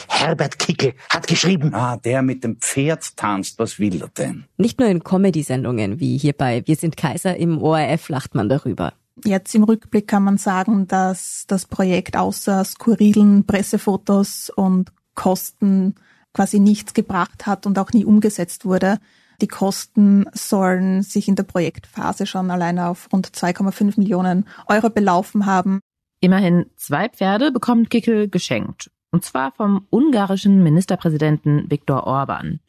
Herbert 0.08 0.58
Kickel 0.58 0.92
hat 1.08 1.26
geschrieben. 1.26 1.74
Ah, 1.74 1.96
der 1.96 2.22
mit 2.22 2.44
dem 2.44 2.56
Pferd 2.60 3.16
tanzt. 3.16 3.58
Was 3.58 3.78
will 3.78 4.02
er 4.02 4.08
denn? 4.08 4.44
Nicht 4.56 4.78
nur 4.78 4.88
in 4.88 5.02
Comedy-Sendungen 5.02 6.00
wie 6.00 6.18
hier 6.18 6.32
bei 6.32 6.62
Wir 6.66 6.76
sind 6.76 6.96
Kaiser 6.96 7.36
im 7.36 7.60
ORF 7.60 8.08
lacht 8.08 8.34
man 8.34 8.48
darüber. 8.48 8.92
Jetzt 9.24 9.54
im 9.54 9.64
Rückblick 9.64 10.08
kann 10.08 10.24
man 10.24 10.38
sagen, 10.38 10.86
dass 10.86 11.44
das 11.46 11.66
Projekt 11.66 12.16
außer 12.16 12.64
skurrilen 12.64 13.44
Pressefotos 13.46 14.50
und 14.50 14.92
Kosten 15.14 15.94
quasi 16.32 16.60
nichts 16.60 16.94
gebracht 16.94 17.46
hat 17.46 17.66
und 17.66 17.78
auch 17.78 17.92
nie 17.92 18.04
umgesetzt 18.04 18.64
wurde. 18.64 18.98
Die 19.40 19.48
Kosten 19.48 20.26
sollen 20.32 21.02
sich 21.02 21.28
in 21.28 21.34
der 21.34 21.44
Projektphase 21.44 22.26
schon 22.26 22.50
alleine 22.50 22.88
auf 22.88 23.08
rund 23.12 23.28
2,5 23.28 23.98
Millionen 23.98 24.46
Euro 24.66 24.90
belaufen 24.90 25.46
haben. 25.46 25.80
Immerhin 26.20 26.66
zwei 26.76 27.08
Pferde 27.08 27.50
bekommt 27.50 27.90
Kickel 27.90 28.28
geschenkt. 28.28 28.90
Und 29.10 29.24
zwar 29.24 29.52
vom 29.52 29.86
ungarischen 29.90 30.62
Ministerpräsidenten 30.62 31.70
Viktor 31.70 32.06
Orban. 32.06 32.60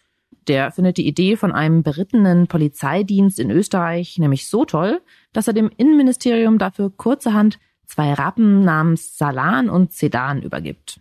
Der 0.48 0.71
findet 0.71 0.98
die 0.98 1.07
Idee 1.07 1.36
von 1.36 1.51
einem 1.51 1.83
berittenen 1.83 2.48
Polizeidienst 2.48 3.39
in 3.39 3.51
Österreich 3.51 4.17
nämlich 4.17 4.48
so 4.48 4.65
toll, 4.65 5.01
dass 5.33 5.48
er 5.48 5.53
dem 5.53 5.69
Innenministerium 5.77 6.57
dafür 6.57 6.89
kurzerhand 6.89 7.60
zwei 7.86 8.13
Rappen 8.13 8.63
namens 8.63 9.17
Salan 9.17 9.69
und 9.69 9.93
Sedan 9.93 10.41
übergibt. 10.41 11.00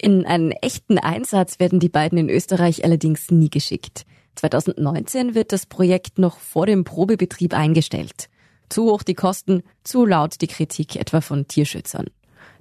In 0.00 0.24
einen 0.24 0.52
echten 0.52 0.98
Einsatz 0.98 1.58
werden 1.58 1.80
die 1.80 1.88
beiden 1.88 2.18
in 2.18 2.30
Österreich 2.30 2.84
allerdings 2.84 3.30
nie 3.30 3.50
geschickt. 3.50 4.06
2019 4.36 5.34
wird 5.34 5.52
das 5.52 5.66
Projekt 5.66 6.18
noch 6.18 6.38
vor 6.38 6.66
dem 6.66 6.84
Probebetrieb 6.84 7.52
eingestellt. 7.54 8.28
Zu 8.68 8.84
hoch 8.84 9.02
die 9.02 9.14
Kosten, 9.14 9.62
zu 9.82 10.06
laut 10.06 10.40
die 10.40 10.46
Kritik 10.46 10.94
etwa 10.96 11.20
von 11.20 11.48
Tierschützern. 11.48 12.06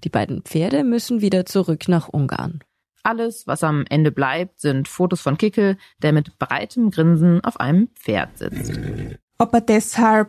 Die 0.04 0.10
beiden 0.10 0.42
Pferde 0.42 0.84
müssen 0.84 1.22
wieder 1.22 1.46
zurück 1.46 1.88
nach 1.88 2.10
Ungarn. 2.10 2.62
Alles, 3.08 3.48
was 3.48 3.64
am 3.64 3.86
Ende 3.90 4.12
bleibt, 4.12 4.60
sind 4.60 4.90
Fotos 4.90 5.22
von 5.22 5.38
Kickel, 5.38 5.78
der 6.02 6.12
mit 6.12 6.38
breitem 6.40 6.92
Grinsen 6.92 7.42
auf 7.42 7.58
einem 7.58 7.88
Pferd 7.96 8.38
sitzt. 8.38 8.78
Ob 9.38 9.54
er 9.54 9.62
deshalb 9.62 10.28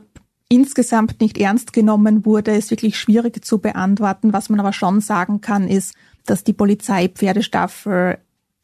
insgesamt 0.49 1.21
nicht 1.21 1.39
ernst 1.39 1.73
genommen 1.73 2.25
wurde, 2.25 2.53
ist 2.53 2.71
wirklich 2.71 2.97
schwierig 2.97 3.45
zu 3.45 3.59
beantworten. 3.59 4.33
Was 4.33 4.49
man 4.49 4.61
aber 4.61 4.73
schon 4.73 5.01
sagen 5.01 5.41
kann, 5.41 5.67
ist, 5.67 5.97
dass 6.25 6.45
die 6.45 6.53
Polizeipferdestaffel 6.53 8.19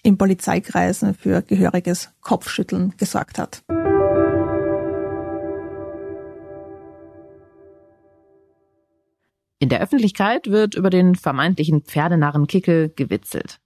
in 0.04 0.16
Polizeikreisen 0.16 1.14
für 1.14 1.42
gehöriges 1.42 2.11
Kopfschütteln 2.21 2.94
gesorgt 2.97 3.37
hat. 3.37 3.64
In 9.59 9.71
der 9.71 9.80
Öffentlichkeit 9.80 10.47
wird 10.47 10.76
über 10.76 10.90
den 10.90 11.16
vermeintlichen 11.16 11.83
Pferdenarren 11.83 12.47
Kickel 12.47 12.92
gewitzelt. 12.94 13.59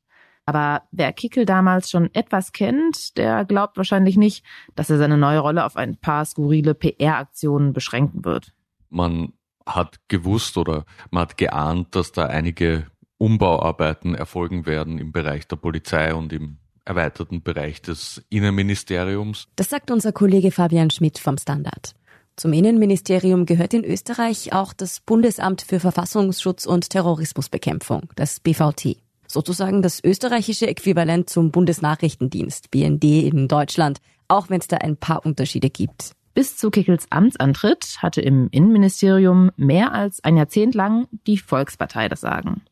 Aber 0.49 0.85
wer 0.93 1.13
Kickel 1.13 1.45
damals 1.45 1.91
schon 1.91 2.09
etwas 2.15 2.53
kennt, 2.53 3.19
der 3.19 3.45
glaubt 3.45 3.77
wahrscheinlich 3.77 4.17
nicht, 4.17 4.47
dass 4.77 4.89
er 4.89 4.97
seine 4.97 5.19
neue 5.19 5.41
Rolle 5.41 5.63
auf 5.63 5.77
ein 5.77 5.99
paar 5.99 6.25
skurrile 6.25 6.73
PR-Aktionen 6.73 7.75
beschränken 7.75 8.25
wird. 8.25 8.55
Man 8.89 9.35
hat 9.67 10.01
gewusst 10.09 10.57
oder 10.57 10.87
man 11.11 11.25
hat 11.25 11.37
geahnt, 11.37 11.95
dass 11.95 12.13
da 12.13 12.25
einige 12.25 12.87
Umbauarbeiten 13.19 14.15
erfolgen 14.15 14.65
werden 14.65 14.99
im 14.99 15.13
Bereich 15.13 15.47
der 15.47 15.57
Polizei 15.57 16.15
und 16.15 16.33
im 16.33 16.57
erweiterten 16.87 17.43
Bereich 17.43 17.83
des 17.83 18.25
Innenministeriums. 18.31 19.49
Das 19.57 19.69
sagt 19.69 19.91
unser 19.91 20.13
Kollege 20.13 20.51
Fabian 20.51 20.89
Schmidt 20.89 21.19
vom 21.19 21.37
Standard. 21.37 21.95
Zum 22.37 22.55
Innenministerium 22.55 23.45
gehört 23.45 23.75
in 23.75 23.85
Österreich 23.85 24.55
auch 24.55 24.73
das 24.73 25.01
Bundesamt 25.01 25.61
für 25.61 25.79
Verfassungsschutz 25.79 26.65
und 26.65 26.89
Terrorismusbekämpfung, 26.89 28.09
das 28.17 28.41
BVT 28.41 28.97
sozusagen 29.29 29.83
das 29.83 30.03
österreichische 30.03 30.67
Äquivalent 30.67 31.31
zum 31.31 31.53
Bundesnachrichtendienst, 31.53 32.71
BND 32.71 33.05
in 33.05 33.47
Deutschland, 33.47 33.99
auch 34.27 34.51
wenn 34.51 34.61
es 34.61 34.67
da 34.69 34.79
ein 34.79 34.97
paar 34.97 35.25
Unterschiede 35.25 35.71
gibt. 35.71 36.13
Bis 36.35 36.57
zu 36.57 36.71
Kickels 36.71 37.07
Amtsantritt 37.11 37.99
hatte 38.01 38.21
im 38.21 38.49
Innenministerium 38.51 39.51
mehr 39.57 39.93
als 39.93 40.23
ein 40.23 40.37
Jahrzehnt 40.37 40.75
lang 40.75 41.09
die 41.27 41.39
Volkspartei 41.39 42.09
das 42.09 42.21
Sagen. 42.21 42.63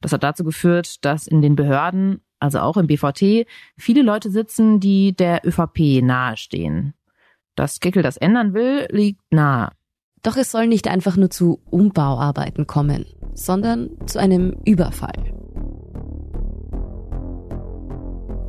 Das 0.00 0.12
hat 0.12 0.22
dazu 0.22 0.44
geführt, 0.44 1.04
dass 1.04 1.26
in 1.26 1.40
den 1.40 1.56
Behörden, 1.56 2.20
also 2.38 2.58
auch 2.60 2.76
im 2.76 2.86
BVT, 2.86 3.46
viele 3.78 4.02
Leute 4.02 4.30
sitzen, 4.30 4.80
die 4.80 5.16
der 5.16 5.46
ÖVP 5.46 6.02
nahestehen. 6.02 6.94
Dass 7.54 7.80
Kickel 7.80 8.02
das 8.02 8.18
ändern 8.18 8.52
will, 8.52 8.86
liegt 8.90 9.22
nahe. 9.30 9.70
Doch 10.22 10.36
es 10.36 10.50
soll 10.50 10.66
nicht 10.66 10.88
einfach 10.88 11.16
nur 11.16 11.30
zu 11.30 11.62
Umbauarbeiten 11.70 12.66
kommen, 12.66 13.06
sondern 13.32 13.90
zu 14.06 14.18
einem 14.18 14.56
Überfall. 14.64 15.45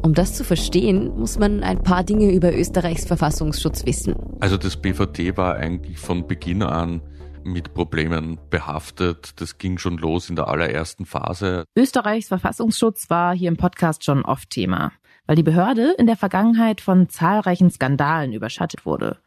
Um 0.03 0.13
das 0.13 0.35
zu 0.35 0.43
verstehen, 0.43 1.17
muss 1.17 1.37
man 1.37 1.63
ein 1.63 1.83
paar 1.83 2.03
Dinge 2.03 2.31
über 2.31 2.55
Österreichs 2.55 3.05
Verfassungsschutz 3.05 3.85
wissen. 3.85 4.15
Also 4.39 4.57
das 4.57 4.77
BVT 4.77 5.37
war 5.37 5.55
eigentlich 5.55 5.97
von 5.97 6.27
Beginn 6.27 6.63
an 6.63 7.01
mit 7.43 7.73
Problemen 7.73 8.37
behaftet. 8.49 9.41
Das 9.41 9.57
ging 9.57 9.77
schon 9.77 9.97
los 9.97 10.29
in 10.29 10.35
der 10.35 10.47
allerersten 10.47 11.05
Phase. 11.05 11.65
Österreichs 11.75 12.27
Verfassungsschutz 12.27 13.09
war 13.09 13.35
hier 13.35 13.47
im 13.47 13.57
Podcast 13.57 14.03
schon 14.03 14.23
oft 14.23 14.49
Thema, 14.49 14.91
weil 15.25 15.35
die 15.35 15.43
Behörde 15.43 15.95
in 15.97 16.07
der 16.07 16.17
Vergangenheit 16.17 16.81
von 16.81 17.09
zahlreichen 17.09 17.71
Skandalen 17.71 18.33
überschattet 18.33 18.85
wurde. 18.85 19.17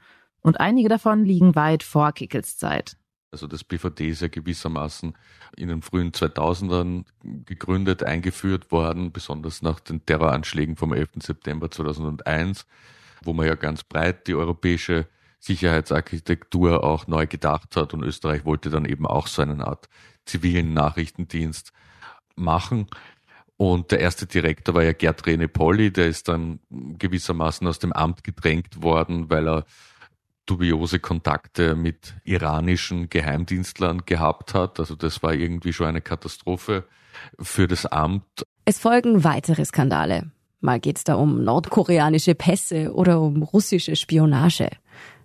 Und 0.43 0.61
einige 0.61 0.89
davon 0.89 1.25
liegen 1.25 1.55
weit 1.55 1.83
vor 1.83 2.13
Kickels 2.13 2.57
Zeit. 2.57 2.97
Also 3.33 3.47
das 3.47 3.63
BVD 3.63 4.09
ist 4.09 4.23
ja 4.23 4.29
gewissermaßen 4.29 5.17
in 5.57 5.69
den 5.69 5.83
frühen 5.83 6.11
2000ern 6.11 7.05
gegründet, 7.23 8.03
eingeführt 8.03 8.73
worden, 8.73 9.13
besonders 9.13 9.63
nach 9.63 9.79
den 9.79 10.05
Terroranschlägen 10.05 10.75
vom 10.75 10.93
11. 10.93 11.11
September 11.23 11.71
2001, 11.71 12.67
wo 13.23 13.33
man 13.33 13.47
ja 13.47 13.55
ganz 13.55 13.85
breit 13.85 14.27
die 14.27 14.35
europäische 14.35 15.07
Sicherheitsarchitektur 15.39 16.83
auch 16.83 17.07
neu 17.07 17.27
gedacht 17.29 17.77
hat 17.77 17.95
und 17.95 18.03
Österreich 18.03 18.45
wollte 18.45 18.69
dann 18.69 18.85
eben 18.85 19.07
auch 19.07 19.29
so 19.29 19.43
eine 19.43 19.65
Art 19.65 19.89
zivilen 20.27 20.75
Nachrichtendienst 20.75 21.73
machen. 22.35 22.89
Und 23.57 23.93
der 23.93 24.01
erste 24.01 24.27
Direktor 24.27 24.75
war 24.75 24.83
ja 24.83 24.93
Gerd 24.93 25.25
Rene 25.27 25.47
Polly, 25.47 25.93
der 25.93 26.09
ist 26.09 26.29
dann 26.29 26.59
gewissermaßen 26.71 27.67
aus 27.67 27.79
dem 27.79 27.93
Amt 27.93 28.25
gedrängt 28.25 28.83
worden, 28.83 29.31
weil 29.31 29.49
er 29.49 29.67
dubiose 30.47 30.99
Kontakte 30.99 31.75
mit 31.77 32.15
iranischen 32.25 33.09
Geheimdienstlern 33.09 34.03
gehabt 34.07 34.55
hat. 34.55 34.81
Also 34.81 34.95
das 34.95 35.23
war 35.23 35.35
irgendwie 35.35 35.73
schon 35.73 35.87
eine 35.87 36.01
Katastrophe 36.01 36.85
für 37.39 37.69
das 37.69 37.87
Amt. 37.87 38.47
Es 38.65 38.79
folgen 38.79 39.25
weitere 39.25 39.65
Skandale. 39.65 40.31
Mal 40.61 40.81
geht's 40.81 41.05
da 41.05 41.15
um 41.15 41.43
nordkoreanische 41.43 42.35
Pässe 42.35 42.93
oder 42.93 43.21
um 43.21 43.43
russische 43.43 43.97
Spionage. 43.97 44.69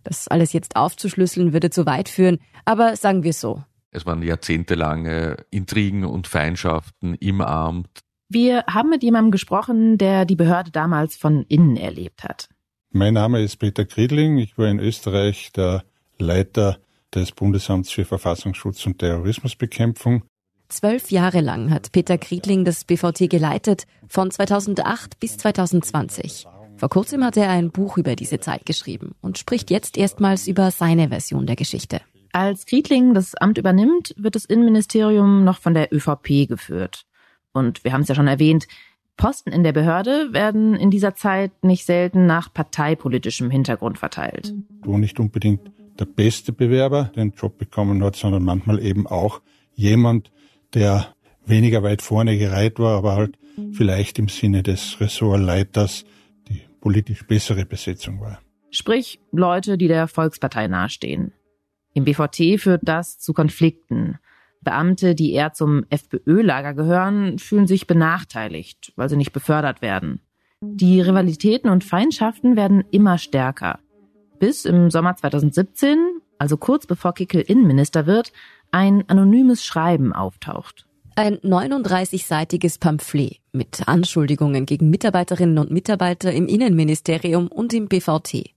Das 0.03 0.27
alles 0.27 0.53
jetzt 0.53 0.75
aufzuschlüsseln 0.75 1.51
würde 1.51 1.69
zu 1.69 1.85
weit 1.85 2.09
führen, 2.09 2.39
aber 2.63 2.95
sagen 2.95 3.23
wir 3.23 3.33
so. 3.33 3.63
Es 3.91 4.05
waren 4.05 4.21
jahrzehntelange 4.21 5.37
Intrigen 5.51 6.05
und 6.05 6.27
Feindschaften 6.27 7.15
im 7.15 7.41
Amt. 7.41 8.01
Wir 8.27 8.63
haben 8.67 8.89
mit 8.89 9.03
jemandem 9.03 9.31
gesprochen, 9.31 9.97
der 9.97 10.25
die 10.25 10.35
Behörde 10.35 10.71
damals 10.71 11.15
von 11.15 11.43
innen 11.47 11.77
erlebt 11.77 12.23
hat. 12.23 12.49
Mein 12.97 13.15
Name 13.15 13.41
ist 13.41 13.57
Peter 13.57 13.83
Kriedling. 13.83 14.37
Ich 14.37 14.57
war 14.57 14.69
in 14.69 14.79
Österreich 14.79 15.51
der 15.51 15.83
Leiter 16.17 16.77
des 17.13 17.33
Bundesamts 17.33 17.91
für 17.91 18.05
Verfassungsschutz 18.05 18.85
und 18.85 18.99
Terrorismusbekämpfung. 18.99 20.23
Zwölf 20.69 21.11
Jahre 21.11 21.41
lang 21.41 21.71
hat 21.71 21.91
Peter 21.91 22.17
Kriedling 22.17 22.63
das 22.63 22.85
BVT 22.85 23.29
geleitet, 23.29 23.85
von 24.07 24.31
2008 24.31 25.19
bis 25.19 25.35
2020. 25.35 26.47
Vor 26.77 26.87
kurzem 26.87 27.25
hat 27.25 27.35
er 27.35 27.49
ein 27.49 27.69
Buch 27.69 27.97
über 27.97 28.15
diese 28.15 28.39
Zeit 28.39 28.65
geschrieben 28.65 29.13
und 29.19 29.37
spricht 29.37 29.71
jetzt 29.71 29.97
erstmals 29.97 30.47
über 30.47 30.71
seine 30.71 31.09
Version 31.09 31.45
der 31.45 31.57
Geschichte. 31.57 31.99
Als 32.31 32.65
Kriedling 32.65 33.13
das 33.13 33.35
Amt 33.35 33.57
übernimmt, 33.57 34.13
wird 34.15 34.35
das 34.35 34.45
Innenministerium 34.45 35.43
noch 35.43 35.59
von 35.59 35.73
der 35.73 35.93
ÖVP 35.93 36.47
geführt. 36.47 37.03
Und 37.51 37.83
wir 37.83 37.91
haben 37.91 38.03
es 38.03 38.07
ja 38.07 38.15
schon 38.15 38.29
erwähnt, 38.29 38.67
Posten 39.17 39.51
in 39.51 39.63
der 39.63 39.71
Behörde 39.71 40.33
werden 40.33 40.75
in 40.75 40.91
dieser 40.91 41.15
Zeit 41.15 41.63
nicht 41.63 41.85
selten 41.85 42.25
nach 42.25 42.53
parteipolitischem 42.53 43.49
Hintergrund 43.49 43.97
verteilt. 43.97 44.53
Wo 44.83 44.97
nicht 44.97 45.19
unbedingt 45.19 45.71
der 45.99 46.05
beste 46.05 46.51
Bewerber 46.51 47.11
den 47.15 47.31
Job 47.31 47.57
bekommen 47.57 48.03
hat, 48.03 48.15
sondern 48.15 48.43
manchmal 48.43 48.83
eben 48.83 49.07
auch 49.07 49.41
jemand, 49.73 50.31
der 50.73 51.15
weniger 51.45 51.83
weit 51.83 52.01
vorne 52.01 52.37
gereiht 52.37 52.79
war, 52.79 52.97
aber 52.97 53.15
halt 53.15 53.37
vielleicht 53.71 54.19
im 54.19 54.27
Sinne 54.27 54.63
des 54.63 54.99
Ressortleiters 54.99 56.03
die 56.49 56.61
politisch 56.81 57.25
bessere 57.25 57.65
Besetzung 57.65 58.19
war. 58.19 58.41
Sprich 58.71 59.19
Leute, 59.31 59.77
die 59.77 59.87
der 59.87 60.07
Volkspartei 60.07 60.67
nahestehen. 60.67 61.31
Im 61.93 62.03
BVT 62.03 62.59
führt 62.59 62.81
das 62.83 63.19
zu 63.19 63.33
Konflikten. 63.33 64.19
Beamte, 64.65 65.15
die 65.15 65.31
eher 65.31 65.53
zum 65.53 65.85
FPÖ-Lager 65.89 66.73
gehören, 66.73 67.39
fühlen 67.39 67.67
sich 67.67 67.87
benachteiligt, 67.87 68.91
weil 68.97 69.07
sie 69.07 69.15
nicht 69.15 69.31
befördert 69.31 69.81
werden. 69.81 70.19
Die 70.61 70.99
Rivalitäten 70.99 71.69
und 71.69 71.85
Feindschaften 71.85 72.57
werden 72.57 72.83
immer 72.91 73.17
stärker. 73.17 73.79
Bis 74.39 74.65
im 74.65 74.91
Sommer 74.91 75.15
2017, 75.15 75.97
also 76.37 76.57
kurz 76.57 76.85
bevor 76.85 77.13
Kickel 77.13 77.41
Innenminister 77.41 78.05
wird, 78.05 78.33
ein 78.71 79.07
anonymes 79.07 79.63
Schreiben 79.63 80.11
auftaucht. 80.11 80.85
Ein 81.15 81.37
39-seitiges 81.37 82.77
Pamphlet 82.79 83.39
mit 83.53 83.87
Anschuldigungen 83.87 84.65
gegen 84.65 84.89
Mitarbeiterinnen 84.89 85.57
und 85.59 85.71
Mitarbeiter 85.71 86.33
im 86.33 86.47
Innenministerium 86.47 87.47
und 87.47 87.73
im 87.73 87.87
BVT. 87.87 88.49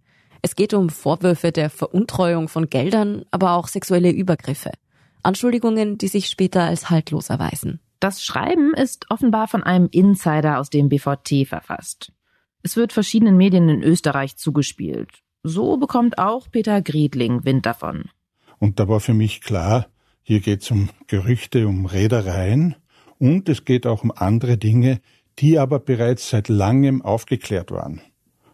Es 0.43 0.57
geht 0.57 0.75
um 0.75 0.91
Vorwürfe 0.91 1.53
der 1.53 1.71
Veruntreuung 1.71 2.49
von 2.49 2.69
Geldern, 2.69 3.25
aber 3.31 3.53
auch 3.53 3.69
sexuelle 3.69 4.11
Übergriffe. 4.11 4.73
Anschuldigungen, 5.29 5.99
die 5.99 6.09
sich 6.09 6.29
später 6.29 6.63
als 6.63 6.89
haltlos 6.89 7.29
erweisen. 7.29 7.81
Das 8.01 8.25
Schreiben 8.25 8.73
ist 8.75 9.11
offenbar 9.11 9.47
von 9.47 9.63
einem 9.63 9.89
Insider 9.91 10.59
aus 10.59 10.71
dem 10.71 10.89
BVT 10.89 11.47
verfasst. 11.47 12.13
Es 12.63 12.77
wird 12.77 12.95
verschiedenen 12.95 13.37
Medien 13.37 13.69
in 13.69 13.83
Österreich 13.83 14.37
zugespielt. 14.37 15.11
So 15.43 15.77
bekommt 15.77 16.19
auch 16.19 16.51
Peter 16.51 16.81
Griedling 16.81 17.45
Wind 17.45 17.67
davon. 17.67 18.09
Und 18.59 18.81
da 18.81 18.89
war 18.89 19.01
für 19.01 19.15
mich 19.15 19.43
klar, 19.43 19.87
hier 20.23 20.41
geht 20.41 20.63
es 20.63 20.71
um 20.71 20.89
Gerüchte, 21.07 21.69
um 21.69 21.85
Reedereien 21.85 22.75
und 23.19 23.49
es 23.49 23.67
geht 23.67 23.87
auch 23.87 24.03
um 24.03 24.13
andere 24.15 24.57
Dinge, 24.57 25.01
die 25.39 25.59
aber 25.59 25.79
bereits 25.79 26.31
seit 26.31 26.49
langem 26.49 27.03
aufgeklärt 27.03 27.71
waren. 27.71 28.01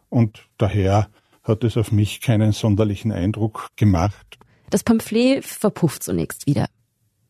Und 0.09 0.49
daher 0.59 1.09
hat 1.45 1.63
es 1.63 1.77
auf 1.77 1.93
mich 1.93 2.21
keinen 2.21 2.53
sonderlichen 2.53 3.13
Eindruck 3.13 3.69
gemacht. 3.77 4.39
Das 4.75 4.83
Pamphlet 4.83 5.45
verpufft 5.45 6.03
zunächst 6.03 6.49
wieder. 6.49 6.67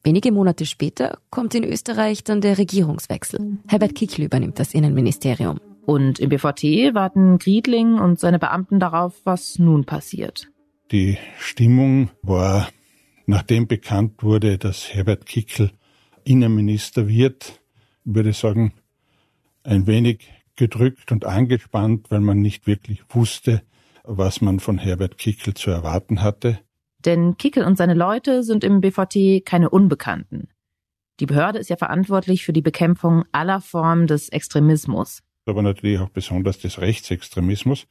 Wenige 0.03 0.33
Monate 0.33 0.65
später 0.65 1.19
kommt 1.29 1.55
in 1.55 1.63
Österreich 1.63 2.25
dann 2.25 2.41
der 2.41 2.57
Regierungswechsel. 2.57 3.59
Herbert 3.69 3.95
Kickl 3.95 4.23
übernimmt 4.23 4.59
das 4.59 4.73
Innenministerium. 4.73 5.61
Und 5.85 6.21
im 6.21 6.31
BVT 6.31 6.95
warten 6.95 7.37
Griedling 7.37 7.99
und 7.99 8.19
seine 8.19 8.39
Beamten 8.39 8.81
darauf, 8.81 9.21
was 9.25 9.59
nun 9.59 9.85
passiert. 9.85 10.49
Die 10.91 11.19
Stimmung 11.39 12.09
war, 12.23 12.71
nachdem 13.27 13.67
bekannt 13.67 14.23
wurde, 14.23 14.57
dass 14.57 14.95
Herbert 14.95 15.27
Kickl 15.27 15.71
Innenminister 16.25 17.09
wird, 17.09 17.61
würde 18.07 18.31
ich 18.31 18.39
sagen, 18.39 18.73
ein 19.65 19.87
wenig 19.87 20.33
gedrückt 20.57 21.13
und 21.13 21.27
angespannt, 21.27 22.11
weil 22.11 22.21
man 22.21 22.41
nicht 22.41 22.67
wirklich 22.67 23.03
wusste, 23.11 23.61
was 24.03 24.41
man 24.41 24.61
von 24.61 24.79
Herbert 24.79 25.19
Kickl 25.19 25.53
zu 25.53 25.71
erwarten 25.71 26.23
hatte. 26.23 26.59
Denn 27.05 27.37
Kickel 27.37 27.65
und 27.65 27.77
seine 27.77 27.95
Leute 27.95 28.43
sind 28.43 28.65
im 28.65 28.81
BVT 28.81 29.45
keine 29.45 29.71
Unbekannten. 29.71 30.49
Die 31.21 31.27
Behörde 31.27 31.59
ist 31.59 31.71
ja 31.71 31.77
verantwortlich 31.77 32.45
für 32.45 32.53
die 32.53 32.63
Bekämpfung 32.63 33.25
aller 33.31 33.61
Formen 33.61 34.07
des 34.07 34.31
Extremismus. 34.31 35.23
Aber 35.47 35.63
natürlich 35.63 36.01
auch 36.01 36.09
besonders 36.09 36.59
des 36.59 36.81
Rechtsextremismus. 36.81 37.87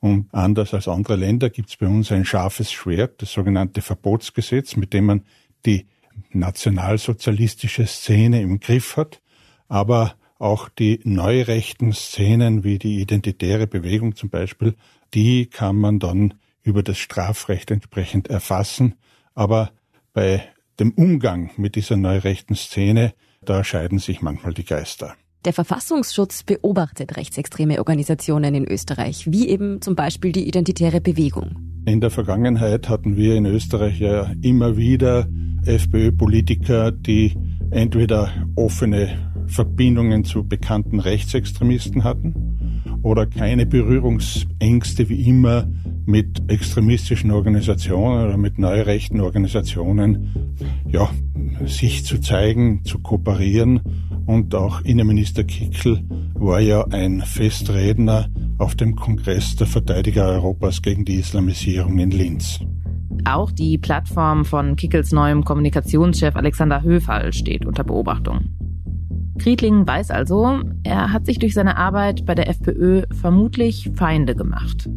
Und 0.00 0.32
anders 0.32 0.74
als 0.74 0.88
andere 0.88 1.16
Länder 1.16 1.50
gibt 1.50 1.70
es 1.70 1.76
bei 1.76 1.86
uns 1.86 2.10
ein 2.10 2.24
scharfes 2.24 2.72
Schwert, 2.72 3.22
das 3.22 3.32
sogenannte 3.32 3.80
Verbotsgesetz, 3.80 4.76
mit 4.76 4.92
dem 4.92 5.06
man 5.06 5.22
die 5.66 5.86
nationalsozialistische 6.30 7.86
Szene 7.86 8.42
im 8.42 8.60
Griff 8.60 8.96
hat, 8.96 9.20
aber 9.68 10.14
auch 10.38 10.68
die 10.68 11.00
neurechten 11.04 11.92
Szenen 11.92 12.64
wie 12.64 12.78
die 12.78 13.00
identitäre 13.00 13.66
Bewegung 13.66 14.14
zum 14.14 14.30
Beispiel, 14.30 14.74
die 15.14 15.46
kann 15.46 15.76
man 15.76 15.98
dann 16.00 16.34
über 16.64 16.82
das 16.82 16.98
Strafrecht 16.98 17.70
entsprechend 17.70 18.28
erfassen. 18.28 18.94
Aber 19.34 19.70
bei 20.12 20.42
dem 20.80 20.90
Umgang 20.92 21.50
mit 21.56 21.76
dieser 21.76 21.96
neurechten 21.96 22.56
Szene, 22.56 23.14
da 23.42 23.62
scheiden 23.62 23.98
sich 23.98 24.22
manchmal 24.22 24.54
die 24.54 24.64
Geister. 24.64 25.14
Der 25.44 25.52
Verfassungsschutz 25.52 26.42
beobachtet 26.42 27.16
rechtsextreme 27.18 27.78
Organisationen 27.78 28.54
in 28.54 28.64
Österreich, 28.66 29.30
wie 29.30 29.48
eben 29.48 29.82
zum 29.82 29.94
Beispiel 29.94 30.32
die 30.32 30.48
Identitäre 30.48 31.02
Bewegung. 31.02 31.54
In 31.84 32.00
der 32.00 32.10
Vergangenheit 32.10 32.88
hatten 32.88 33.16
wir 33.18 33.34
in 33.36 33.44
Österreich 33.44 34.00
ja 34.00 34.32
immer 34.40 34.78
wieder 34.78 35.28
FPÖ-Politiker, 35.66 36.92
die 36.92 37.36
entweder 37.70 38.32
offene 38.56 39.33
Verbindungen 39.46 40.24
zu 40.24 40.46
bekannten 40.46 41.00
Rechtsextremisten 41.00 42.04
hatten 42.04 42.82
oder 43.02 43.26
keine 43.26 43.66
Berührungsängste 43.66 45.08
wie 45.08 45.28
immer 45.28 45.68
mit 46.06 46.50
extremistischen 46.50 47.30
Organisationen 47.30 48.26
oder 48.26 48.36
mit 48.36 48.58
neurechten 48.58 49.20
Organisationen 49.20 50.56
ja, 50.88 51.10
sich 51.66 52.04
zu 52.04 52.20
zeigen, 52.20 52.84
zu 52.84 52.98
kooperieren. 52.98 53.80
Und 54.26 54.54
auch 54.54 54.80
Innenminister 54.82 55.44
Kickl 55.44 56.02
war 56.34 56.60
ja 56.60 56.86
ein 56.88 57.20
Festredner 57.20 58.28
auf 58.58 58.74
dem 58.74 58.96
Kongress 58.96 59.56
der 59.56 59.66
Verteidiger 59.66 60.26
Europas 60.26 60.82
gegen 60.82 61.04
die 61.04 61.16
Islamisierung 61.16 61.98
in 61.98 62.10
Linz. 62.10 62.60
Auch 63.24 63.50
die 63.50 63.78
Plattform 63.78 64.44
von 64.44 64.76
Kickels 64.76 65.12
neuem 65.12 65.44
Kommunikationschef 65.44 66.36
Alexander 66.36 66.82
Höfall 66.82 67.32
steht 67.32 67.64
unter 67.64 67.84
Beobachtung. 67.84 68.63
Kriedling 69.38 69.86
weiß 69.86 70.10
also, 70.10 70.60
er 70.84 71.12
hat 71.12 71.26
sich 71.26 71.38
durch 71.38 71.54
seine 71.54 71.76
Arbeit 71.76 72.24
bei 72.24 72.34
der 72.34 72.48
FPÖ 72.48 73.02
vermutlich 73.12 73.90
Feinde 73.94 74.36
gemacht. 74.36 74.88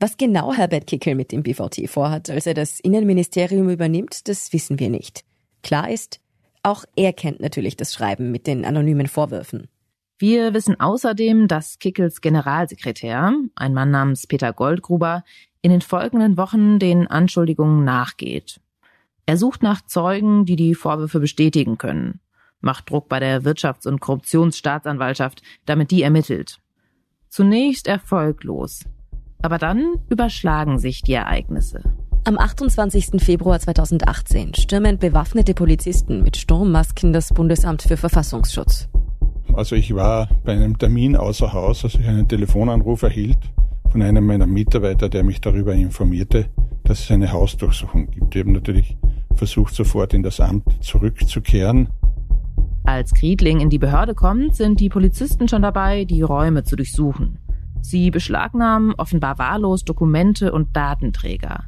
Was 0.00 0.16
genau 0.16 0.52
Herbert 0.52 0.88
Kickel 0.88 1.14
mit 1.14 1.30
dem 1.30 1.44
BVT 1.44 1.88
vorhat, 1.88 2.28
als 2.28 2.46
er 2.46 2.54
das 2.54 2.80
Innenministerium 2.80 3.70
übernimmt, 3.70 4.26
das 4.26 4.52
wissen 4.52 4.80
wir 4.80 4.90
nicht. 4.90 5.24
Klar 5.62 5.90
ist, 5.90 6.18
auch 6.64 6.84
er 6.96 7.12
kennt 7.12 7.38
natürlich 7.38 7.76
das 7.76 7.94
Schreiben 7.94 8.32
mit 8.32 8.48
den 8.48 8.64
anonymen 8.64 9.06
Vorwürfen. 9.06 9.68
Wir 10.18 10.54
wissen 10.54 10.78
außerdem, 10.80 11.46
dass 11.46 11.78
Kickels 11.78 12.20
Generalsekretär, 12.20 13.32
ein 13.54 13.74
Mann 13.74 13.92
namens 13.92 14.26
Peter 14.26 14.52
Goldgruber, 14.52 15.22
in 15.62 15.70
den 15.70 15.80
folgenden 15.80 16.36
Wochen 16.36 16.78
den 16.78 17.06
Anschuldigungen 17.06 17.84
nachgeht. 17.84 18.60
Er 19.24 19.36
sucht 19.36 19.62
nach 19.62 19.86
Zeugen, 19.86 20.44
die 20.44 20.56
die 20.56 20.74
Vorwürfe 20.74 21.20
bestätigen 21.20 21.78
können, 21.78 22.20
macht 22.60 22.90
Druck 22.90 23.08
bei 23.08 23.20
der 23.20 23.42
Wirtschafts- 23.42 23.86
und 23.86 24.00
Korruptionsstaatsanwaltschaft, 24.00 25.42
damit 25.64 25.92
die 25.92 26.02
ermittelt. 26.02 26.60
Zunächst 27.28 27.86
erfolglos. 27.86 28.84
Aber 29.40 29.58
dann 29.58 29.94
überschlagen 30.10 30.78
sich 30.78 31.02
die 31.02 31.14
Ereignisse. 31.14 31.82
Am 32.24 32.38
28. 32.38 33.22
Februar 33.22 33.58
2018 33.58 34.54
stürmen 34.54 34.98
bewaffnete 34.98 35.54
Polizisten 35.54 36.22
mit 36.22 36.36
Sturmmasken 36.36 37.12
das 37.12 37.32
Bundesamt 37.32 37.82
für 37.82 37.96
Verfassungsschutz. 37.96 38.88
Also 39.54 39.76
ich 39.76 39.94
war 39.94 40.28
bei 40.44 40.52
einem 40.52 40.78
Termin 40.78 41.16
außer 41.16 41.52
Haus, 41.52 41.84
als 41.84 41.94
ich 41.94 42.06
einen 42.06 42.28
Telefonanruf 42.28 43.02
erhielt 43.02 43.38
von 43.92 44.00
einem 44.00 44.26
meiner 44.26 44.46
Mitarbeiter, 44.46 45.10
der 45.10 45.22
mich 45.22 45.42
darüber 45.42 45.74
informierte, 45.74 46.46
dass 46.82 47.00
es 47.00 47.10
eine 47.10 47.30
Hausdurchsuchung 47.30 48.10
gibt. 48.10 48.34
Ich 48.34 48.40
habe 48.40 48.50
natürlich 48.50 48.96
versucht, 49.34 49.74
sofort 49.74 50.14
in 50.14 50.22
das 50.22 50.40
Amt 50.40 50.64
zurückzukehren. 50.82 51.88
Als 52.84 53.12
Kriedling 53.12 53.60
in 53.60 53.68
die 53.68 53.78
Behörde 53.78 54.14
kommt, 54.14 54.56
sind 54.56 54.80
die 54.80 54.88
Polizisten 54.88 55.46
schon 55.46 55.60
dabei, 55.60 56.06
die 56.06 56.22
Räume 56.22 56.64
zu 56.64 56.74
durchsuchen. 56.74 57.38
Sie 57.82 58.10
beschlagnahmen 58.10 58.94
offenbar 58.96 59.38
wahllos 59.38 59.84
Dokumente 59.84 60.52
und 60.52 60.74
Datenträger. 60.74 61.64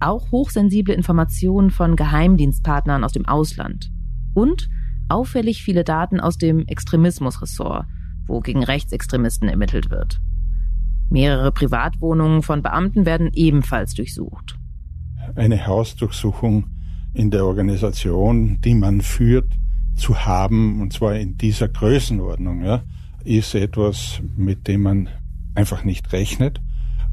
Auch 0.00 0.30
hochsensible 0.30 0.94
Informationen 0.94 1.70
von 1.70 1.96
Geheimdienstpartnern 1.96 3.04
aus 3.04 3.12
dem 3.12 3.26
Ausland. 3.26 3.90
Und 4.34 4.68
auffällig 5.08 5.62
viele 5.62 5.82
Daten 5.82 6.20
aus 6.20 6.36
dem 6.36 6.66
Extremismusressort, 6.66 7.86
wo 8.26 8.40
gegen 8.40 8.62
Rechtsextremisten 8.62 9.48
ermittelt 9.48 9.88
wird. 9.88 10.20
Mehrere 11.10 11.52
Privatwohnungen 11.52 12.42
von 12.42 12.62
Beamten 12.62 13.06
werden 13.06 13.30
ebenfalls 13.32 13.94
durchsucht. 13.94 14.56
Eine 15.36 15.66
Hausdurchsuchung 15.66 16.64
in 17.12 17.30
der 17.30 17.44
Organisation, 17.44 18.58
die 18.60 18.74
man 18.74 19.00
führt, 19.00 19.52
zu 19.96 20.24
haben, 20.26 20.80
und 20.80 20.92
zwar 20.92 21.14
in 21.16 21.38
dieser 21.38 21.68
Größenordnung, 21.68 22.64
ja, 22.64 22.82
ist 23.24 23.54
etwas, 23.54 24.20
mit 24.36 24.66
dem 24.66 24.82
man 24.82 25.08
einfach 25.54 25.84
nicht 25.84 26.12
rechnet 26.12 26.60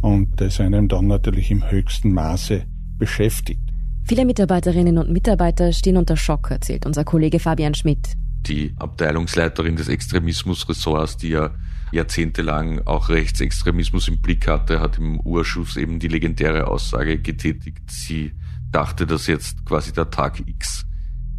und 0.01 0.41
das 0.41 0.59
einem 0.59 0.87
dann 0.87 1.07
natürlich 1.07 1.51
im 1.51 1.69
höchsten 1.69 2.11
Maße 2.13 2.63
beschäftigt. 2.97 3.61
Viele 4.03 4.25
Mitarbeiterinnen 4.25 4.97
und 4.97 5.11
Mitarbeiter 5.11 5.71
stehen 5.71 5.97
unter 5.97 6.17
Schock, 6.17 6.49
erzählt 6.51 6.85
unser 6.85 7.03
Kollege 7.03 7.39
Fabian 7.39 7.75
Schmidt. 7.75 8.13
Die 8.47 8.73
Abteilungsleiterin 8.77 9.75
des 9.75 9.87
Extremismusressorts, 9.87 11.17
die 11.17 11.29
ja 11.29 11.51
jahrzehntelang 11.91 12.85
auch 12.85 13.09
Rechtsextremismus 13.09 14.07
im 14.07 14.21
Blick 14.21 14.47
hatte, 14.47 14.79
hat 14.79 14.97
im 14.97 15.19
Urschuss 15.19 15.77
eben 15.77 15.99
die 15.99 16.07
legendäre 16.07 16.67
Aussage 16.67 17.19
getätigt, 17.19 17.89
sie 17.89 18.33
dachte, 18.71 19.05
dass 19.05 19.27
jetzt 19.27 19.65
quasi 19.65 19.91
der 19.91 20.09
Tag 20.09 20.47
X 20.47 20.85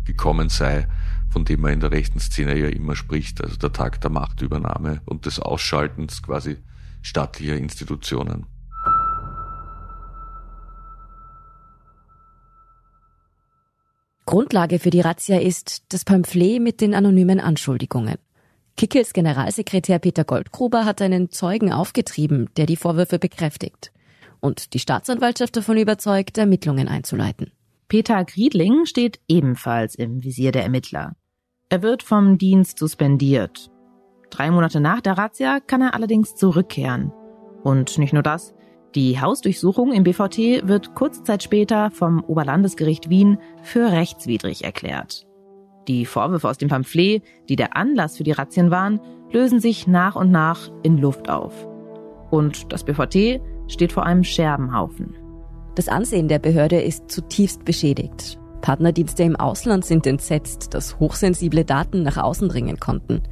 gekommen 0.04 0.48
sei, 0.48 0.86
von 1.30 1.44
dem 1.44 1.60
man 1.60 1.72
in 1.72 1.80
der 1.80 1.92
rechten 1.92 2.20
Szene 2.20 2.58
ja 2.58 2.68
immer 2.68 2.94
spricht, 2.94 3.42
also 3.42 3.56
der 3.56 3.72
Tag 3.72 4.00
der 4.02 4.10
Machtübernahme 4.10 5.00
und 5.06 5.24
des 5.26 5.38
Ausschaltens 5.40 6.22
quasi 6.22 6.58
staatlicher 7.00 7.56
Institutionen. 7.56 8.46
Grundlage 14.24 14.78
für 14.78 14.90
die 14.90 15.00
Razzia 15.00 15.40
ist 15.40 15.92
das 15.92 16.04
Pamphlet 16.04 16.60
mit 16.60 16.80
den 16.80 16.94
anonymen 16.94 17.40
Anschuldigungen. 17.40 18.16
Kickels 18.76 19.12
Generalsekretär 19.12 19.98
Peter 19.98 20.24
Goldgruber 20.24 20.84
hat 20.84 21.02
einen 21.02 21.30
Zeugen 21.30 21.72
aufgetrieben, 21.72 22.48
der 22.56 22.66
die 22.66 22.76
Vorwürfe 22.76 23.18
bekräftigt 23.18 23.92
und 24.42 24.74
die 24.74 24.78
Staatsanwaltschaft 24.80 25.56
davon 25.56 25.78
überzeugt, 25.78 26.36
Ermittlungen 26.36 26.88
einzuleiten. 26.88 27.52
Peter 27.88 28.24
Griedling 28.24 28.84
steht 28.84 29.20
ebenfalls 29.28 29.94
im 29.94 30.22
Visier 30.22 30.50
der 30.50 30.64
Ermittler. 30.64 31.14
Er 31.68 31.82
wird 31.82 32.02
vom 32.02 32.36
Dienst 32.36 32.78
suspendiert. 32.78 33.70
Drei 34.30 34.50
Monate 34.50 34.80
nach 34.80 35.00
der 35.00 35.16
Razzia 35.16 35.60
kann 35.60 35.80
er 35.80 35.94
allerdings 35.94 36.34
zurückkehren. 36.34 37.12
Und 37.62 37.98
nicht 37.98 38.12
nur 38.12 38.22
das, 38.22 38.54
die 38.94 39.20
Hausdurchsuchung 39.20 39.92
im 39.92 40.02
BVT 40.02 40.66
wird 40.66 40.94
kurze 40.94 41.22
Zeit 41.22 41.42
später 41.42 41.90
vom 41.90 42.22
Oberlandesgericht 42.24 43.08
Wien 43.08 43.38
für 43.62 43.92
rechtswidrig 43.92 44.64
erklärt. 44.64 45.26
Die 45.88 46.06
Vorwürfe 46.06 46.48
aus 46.48 46.58
dem 46.58 46.68
Pamphlet, 46.68 47.22
die 47.48 47.56
der 47.56 47.76
Anlass 47.76 48.16
für 48.16 48.24
die 48.24 48.32
Razzien 48.32 48.70
waren, 48.70 49.00
lösen 49.32 49.60
sich 49.60 49.86
nach 49.86 50.14
und 50.14 50.30
nach 50.30 50.70
in 50.82 50.98
Luft 50.98 51.28
auf. 51.28 51.66
Und 52.30 52.72
das 52.72 52.84
BVT 52.84 53.40
steht 53.68 53.92
vor 53.92 54.06
einem 54.06 54.24
Scherbenhaufen. 54.24 55.14
Das 55.74 55.88
Ansehen 55.88 56.28
der 56.28 56.38
Behörde 56.38 56.80
ist 56.80 57.10
zutiefst 57.10 57.64
beschädigt. 57.64 58.38
Partnerdienste 58.60 59.24
im 59.24 59.36
Ausland 59.36 59.84
sind 59.84 60.06
entsetzt, 60.06 60.74
dass 60.74 61.00
hochsensible 61.00 61.64
Daten 61.64 62.02
nach 62.02 62.16
außen 62.16 62.48
dringen 62.48 62.78
konnten. 62.78 63.22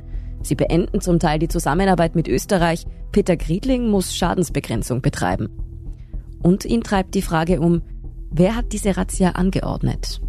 Sie 0.42 0.54
beenden 0.54 1.00
zum 1.00 1.18
Teil 1.18 1.38
die 1.38 1.48
Zusammenarbeit 1.48 2.14
mit 2.14 2.28
Österreich. 2.28 2.84
Peter 3.12 3.36
Griedling 3.36 3.88
muss 3.88 4.16
Schadensbegrenzung 4.16 5.02
betreiben. 5.02 5.48
Und 6.42 6.64
ihn 6.64 6.82
treibt 6.82 7.14
die 7.14 7.22
Frage 7.22 7.60
um, 7.60 7.82
wer 8.30 8.56
hat 8.56 8.72
diese 8.72 8.96
Razzia 8.96 9.32
angeordnet? 9.32 10.20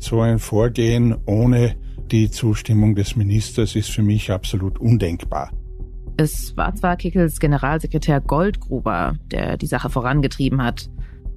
So 0.00 0.20
ein 0.22 0.38
Vorgehen 0.38 1.16
ohne 1.26 1.76
die 2.10 2.30
Zustimmung 2.30 2.94
des 2.94 3.16
Ministers 3.16 3.76
ist 3.76 3.90
für 3.90 4.02
mich 4.02 4.30
absolut 4.30 4.78
undenkbar. 4.80 5.52
Es 6.16 6.56
war 6.56 6.74
zwar 6.74 6.96
Kickels 6.96 7.38
Generalsekretär 7.38 8.20
Goldgruber, 8.20 9.14
der 9.30 9.56
die 9.56 9.66
Sache 9.66 9.90
vorangetrieben 9.90 10.62
hat, 10.62 10.90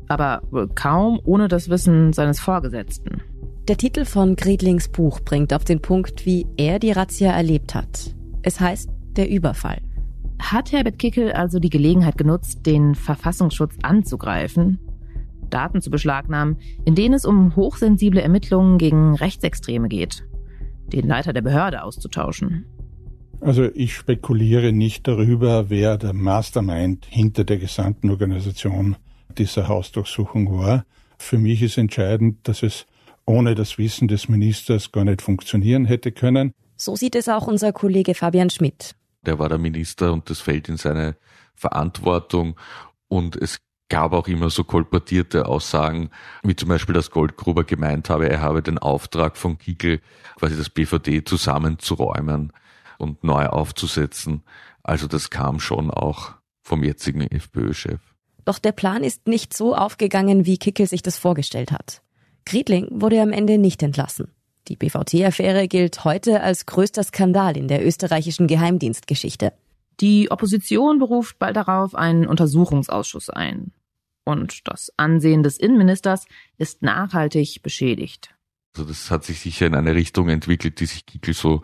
aber 0.07 0.41
wohl 0.49 0.69
kaum 0.69 1.19
ohne 1.23 1.47
das 1.47 1.69
Wissen 1.69 2.13
seines 2.13 2.39
Vorgesetzten. 2.39 3.21
Der 3.67 3.77
Titel 3.77 4.05
von 4.05 4.35
Griedlings 4.35 4.89
Buch 4.89 5.19
bringt 5.19 5.53
auf 5.53 5.65
den 5.65 5.81
Punkt, 5.81 6.25
wie 6.25 6.47
er 6.57 6.79
die 6.79 6.91
Razzia 6.91 7.31
erlebt 7.31 7.75
hat. 7.75 8.15
Es 8.41 8.59
heißt 8.59 8.89
der 9.15 9.29
Überfall. 9.29 9.81
Hat 10.39 10.71
Herbert 10.71 10.99
Kickel 10.99 11.31
also 11.31 11.59
die 11.59 11.69
Gelegenheit 11.69 12.17
genutzt, 12.17 12.65
den 12.65 12.95
Verfassungsschutz 12.95 13.75
anzugreifen, 13.83 14.79
Daten 15.53 15.81
zu 15.81 15.89
beschlagnahmen, 15.89 16.57
in 16.85 16.95
denen 16.95 17.13
es 17.13 17.25
um 17.25 17.55
hochsensible 17.55 18.21
Ermittlungen 18.21 18.77
gegen 18.77 19.15
Rechtsextreme 19.15 19.87
geht, 19.87 20.25
den 20.87 21.07
Leiter 21.07 21.33
der 21.33 21.41
Behörde 21.41 21.83
auszutauschen? 21.83 22.65
Also 23.41 23.65
ich 23.73 23.95
spekuliere 23.95 24.71
nicht 24.71 25.07
darüber, 25.07 25.69
wer 25.69 25.97
der 25.97 26.13
Mastermind 26.13 27.05
hinter 27.09 27.43
der 27.43 27.57
gesamten 27.57 28.09
Organisation 28.09 28.95
dieser 29.37 29.67
Hausdurchsuchung 29.67 30.57
war. 30.57 30.85
Für 31.17 31.37
mich 31.37 31.61
ist 31.61 31.77
entscheidend, 31.77 32.47
dass 32.47 32.63
es 32.63 32.85
ohne 33.25 33.55
das 33.55 33.77
Wissen 33.77 34.07
des 34.07 34.29
Ministers 34.29 34.91
gar 34.91 35.03
nicht 35.03 35.21
funktionieren 35.21 35.85
hätte 35.85 36.11
können. 36.11 36.53
So 36.75 36.95
sieht 36.95 37.15
es 37.15 37.29
auch 37.29 37.47
unser 37.47 37.71
Kollege 37.71 38.13
Fabian 38.13 38.49
Schmidt. 38.49 38.95
Der 39.25 39.39
war 39.39 39.49
der 39.49 39.57
Minister 39.57 40.11
und 40.11 40.29
das 40.29 40.39
fällt 40.39 40.69
in 40.69 40.77
seine 40.77 41.15
Verantwortung 41.55 42.55
und 43.07 43.35
es 43.35 43.59
gab 43.93 44.11
auch 44.11 44.27
immer 44.27 44.49
so 44.49 44.63
kolportierte 44.63 45.45
Aussagen, 45.45 46.09
wie 46.41 46.55
zum 46.55 46.67
Beispiel, 46.67 46.95
dass 46.95 47.11
Goldgruber 47.11 47.63
gemeint 47.63 48.09
habe, 48.09 48.27
er 48.27 48.41
habe 48.41 48.63
den 48.63 48.79
Auftrag 48.79 49.37
von 49.37 49.59
Kiegel, 49.59 50.01
quasi 50.39 50.57
das 50.57 50.71
BVD 50.71 51.23
zusammenzuräumen 51.23 52.51
und 52.97 53.23
neu 53.23 53.45
aufzusetzen. 53.45 54.41
Also 54.81 55.05
das 55.05 55.29
kam 55.29 55.59
schon 55.59 55.91
auch 55.91 56.31
vom 56.63 56.83
jetzigen 56.83 57.21
FPÖ-Chef. 57.21 58.01
Doch 58.45 58.57
der 58.57 58.71
Plan 58.71 59.03
ist 59.03 59.27
nicht 59.27 59.55
so 59.55 59.75
aufgegangen, 59.75 60.47
wie 60.47 60.57
Kickel 60.57 60.87
sich 60.87 61.03
das 61.03 61.19
vorgestellt 61.19 61.71
hat. 61.71 62.01
Griedling 62.47 62.87
wurde 62.89 63.21
am 63.21 63.31
Ende 63.31 63.59
nicht 63.59 63.83
entlassen. 63.83 64.29
Die 64.69 64.75
BVT-Affäre 64.75 65.67
gilt 65.67 66.03
heute 66.03 66.41
als 66.41 66.65
größter 66.65 67.03
Skandal 67.03 67.57
in 67.57 67.67
der 67.67 67.85
österreichischen 67.85 68.47
Geheimdienstgeschichte. 68.47 69.53
Die 69.99 70.31
Opposition 70.31 70.97
beruft 70.97 71.37
bald 71.37 71.55
darauf 71.57 71.93
einen 71.93 72.25
Untersuchungsausschuss 72.25 73.29
ein. 73.29 73.71
Und 74.25 74.67
das 74.67 74.91
Ansehen 74.97 75.43
des 75.43 75.57
Innenministers 75.57 76.25
ist 76.57 76.81
nachhaltig 76.81 77.61
beschädigt. 77.61 78.33
Also 78.75 78.87
das 78.87 79.11
hat 79.11 79.23
sich 79.23 79.39
sicher 79.39 79.67
in 79.67 79.75
eine 79.75 79.95
Richtung 79.95 80.29
entwickelt, 80.29 80.79
die 80.79 80.85
sich 80.85 81.05
Kickel 81.05 81.33
so 81.33 81.61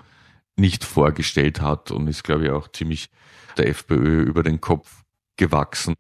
nicht 0.58 0.84
vorgestellt 0.84 1.62
hat 1.62 1.92
und 1.92 2.08
ist, 2.08 2.24
glaube 2.24 2.46
ich, 2.46 2.52
auch 2.52 2.68
ziemlich 2.72 3.10
der 3.58 3.68
FPÖ 3.70 4.24
über 4.24 4.44
den 4.44 4.62
Kopf 4.62 5.04
gewachsen. 5.38 5.96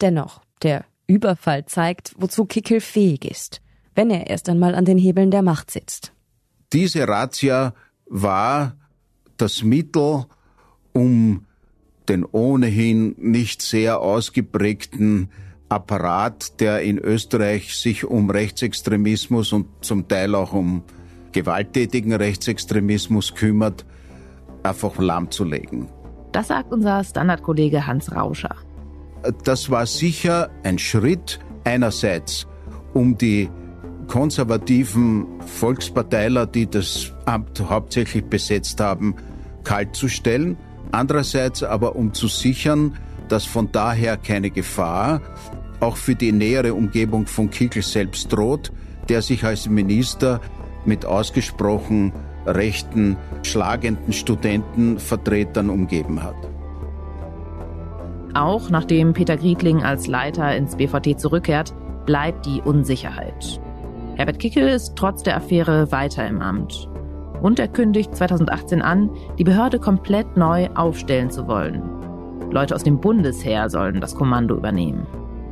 Dennoch, 0.00 0.42
der 0.62 0.84
Überfall 1.06 1.66
zeigt, 1.66 2.14
wozu 2.16 2.46
Kickel 2.46 2.80
fähig 2.80 3.24
ist, 3.24 3.60
wenn 3.94 4.10
er 4.10 4.28
erst 4.28 4.48
einmal 4.48 4.74
an 4.74 4.84
den 4.84 4.98
Hebeln 4.98 5.30
der 5.30 5.42
Macht 5.42 5.70
sitzt. 5.70 6.12
Diese 6.72 7.06
Razzia 7.06 7.74
war 8.06 8.76
das 9.36 9.62
Mittel, 9.62 10.24
um 10.92 11.46
den 12.08 12.24
ohnehin 12.24 13.14
nicht 13.18 13.62
sehr 13.62 14.00
ausgeprägten 14.00 15.30
Apparat, 15.68 16.60
der 16.60 16.82
in 16.82 16.98
Österreich 16.98 17.76
sich 17.76 18.04
um 18.04 18.30
Rechtsextremismus 18.30 19.52
und 19.52 19.66
zum 19.80 20.06
Teil 20.06 20.34
auch 20.34 20.52
um 20.52 20.82
gewalttätigen 21.32 22.12
Rechtsextremismus 22.12 23.34
kümmert, 23.34 23.84
einfach 24.62 24.98
lahmzulegen. 24.98 25.88
Das 26.32 26.48
sagt 26.48 26.72
unser 26.72 27.02
Standardkollege 27.02 27.86
Hans 27.86 28.14
Rauscher. 28.14 28.54
Das 29.44 29.70
war 29.70 29.86
sicher 29.86 30.50
ein 30.62 30.78
Schritt 30.78 31.40
einerseits, 31.64 32.46
um 32.94 33.18
die 33.18 33.50
konservativen 34.06 35.26
Volksparteiler, 35.40 36.46
die 36.46 36.68
das 36.68 37.12
Amt 37.24 37.60
hauptsächlich 37.68 38.24
besetzt 38.24 38.80
haben, 38.80 39.16
kalt 39.64 39.96
zu 39.96 40.08
stellen. 40.08 40.56
Andererseits 40.92 41.62
aber, 41.62 41.96
um 41.96 42.14
zu 42.14 42.28
sichern, 42.28 42.96
dass 43.28 43.44
von 43.44 43.70
daher 43.72 44.16
keine 44.16 44.50
Gefahr 44.50 45.20
auch 45.80 45.96
für 45.96 46.14
die 46.14 46.32
nähere 46.32 46.74
Umgebung 46.74 47.26
von 47.26 47.50
Kickel 47.50 47.82
selbst 47.82 48.32
droht, 48.32 48.72
der 49.08 49.22
sich 49.22 49.44
als 49.44 49.68
Minister 49.68 50.40
mit 50.84 51.04
ausgesprochen 51.04 52.12
rechten, 52.46 53.16
schlagenden 53.42 54.12
Studentenvertretern 54.12 55.68
umgeben 55.68 56.22
hat. 56.22 56.36
Auch 58.34 58.70
nachdem 58.70 59.12
Peter 59.12 59.36
Griedling 59.36 59.82
als 59.82 60.06
Leiter 60.06 60.54
ins 60.54 60.76
BVT 60.76 61.18
zurückkehrt, 61.18 61.74
bleibt 62.04 62.46
die 62.46 62.60
Unsicherheit. 62.60 63.60
Herbert 64.16 64.38
Kickel 64.38 64.68
ist 64.68 64.94
trotz 64.96 65.22
der 65.22 65.36
Affäre 65.36 65.90
weiter 65.90 66.26
im 66.26 66.40
Amt. 66.40 66.88
Und 67.42 67.58
er 67.58 67.68
kündigt 67.68 68.14
2018 68.14 68.80
an, 68.80 69.10
die 69.38 69.44
Behörde 69.44 69.78
komplett 69.78 70.36
neu 70.36 70.68
aufstellen 70.74 71.30
zu 71.30 71.46
wollen. 71.46 71.82
Leute 72.50 72.74
aus 72.74 72.84
dem 72.84 73.00
Bundesheer 73.00 73.68
sollen 73.70 74.00
das 74.00 74.14
Kommando 74.14 74.56
übernehmen. 74.56 75.06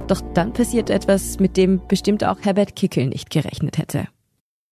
Doch 0.06 0.20
dann 0.34 0.52
passiert 0.52 0.90
etwas, 0.90 1.38
mit 1.40 1.56
dem 1.56 1.80
bestimmt 1.88 2.24
auch 2.24 2.38
Herbert 2.42 2.76
Kickel 2.76 3.06
nicht 3.06 3.30
gerechnet 3.30 3.78
hätte. 3.78 4.08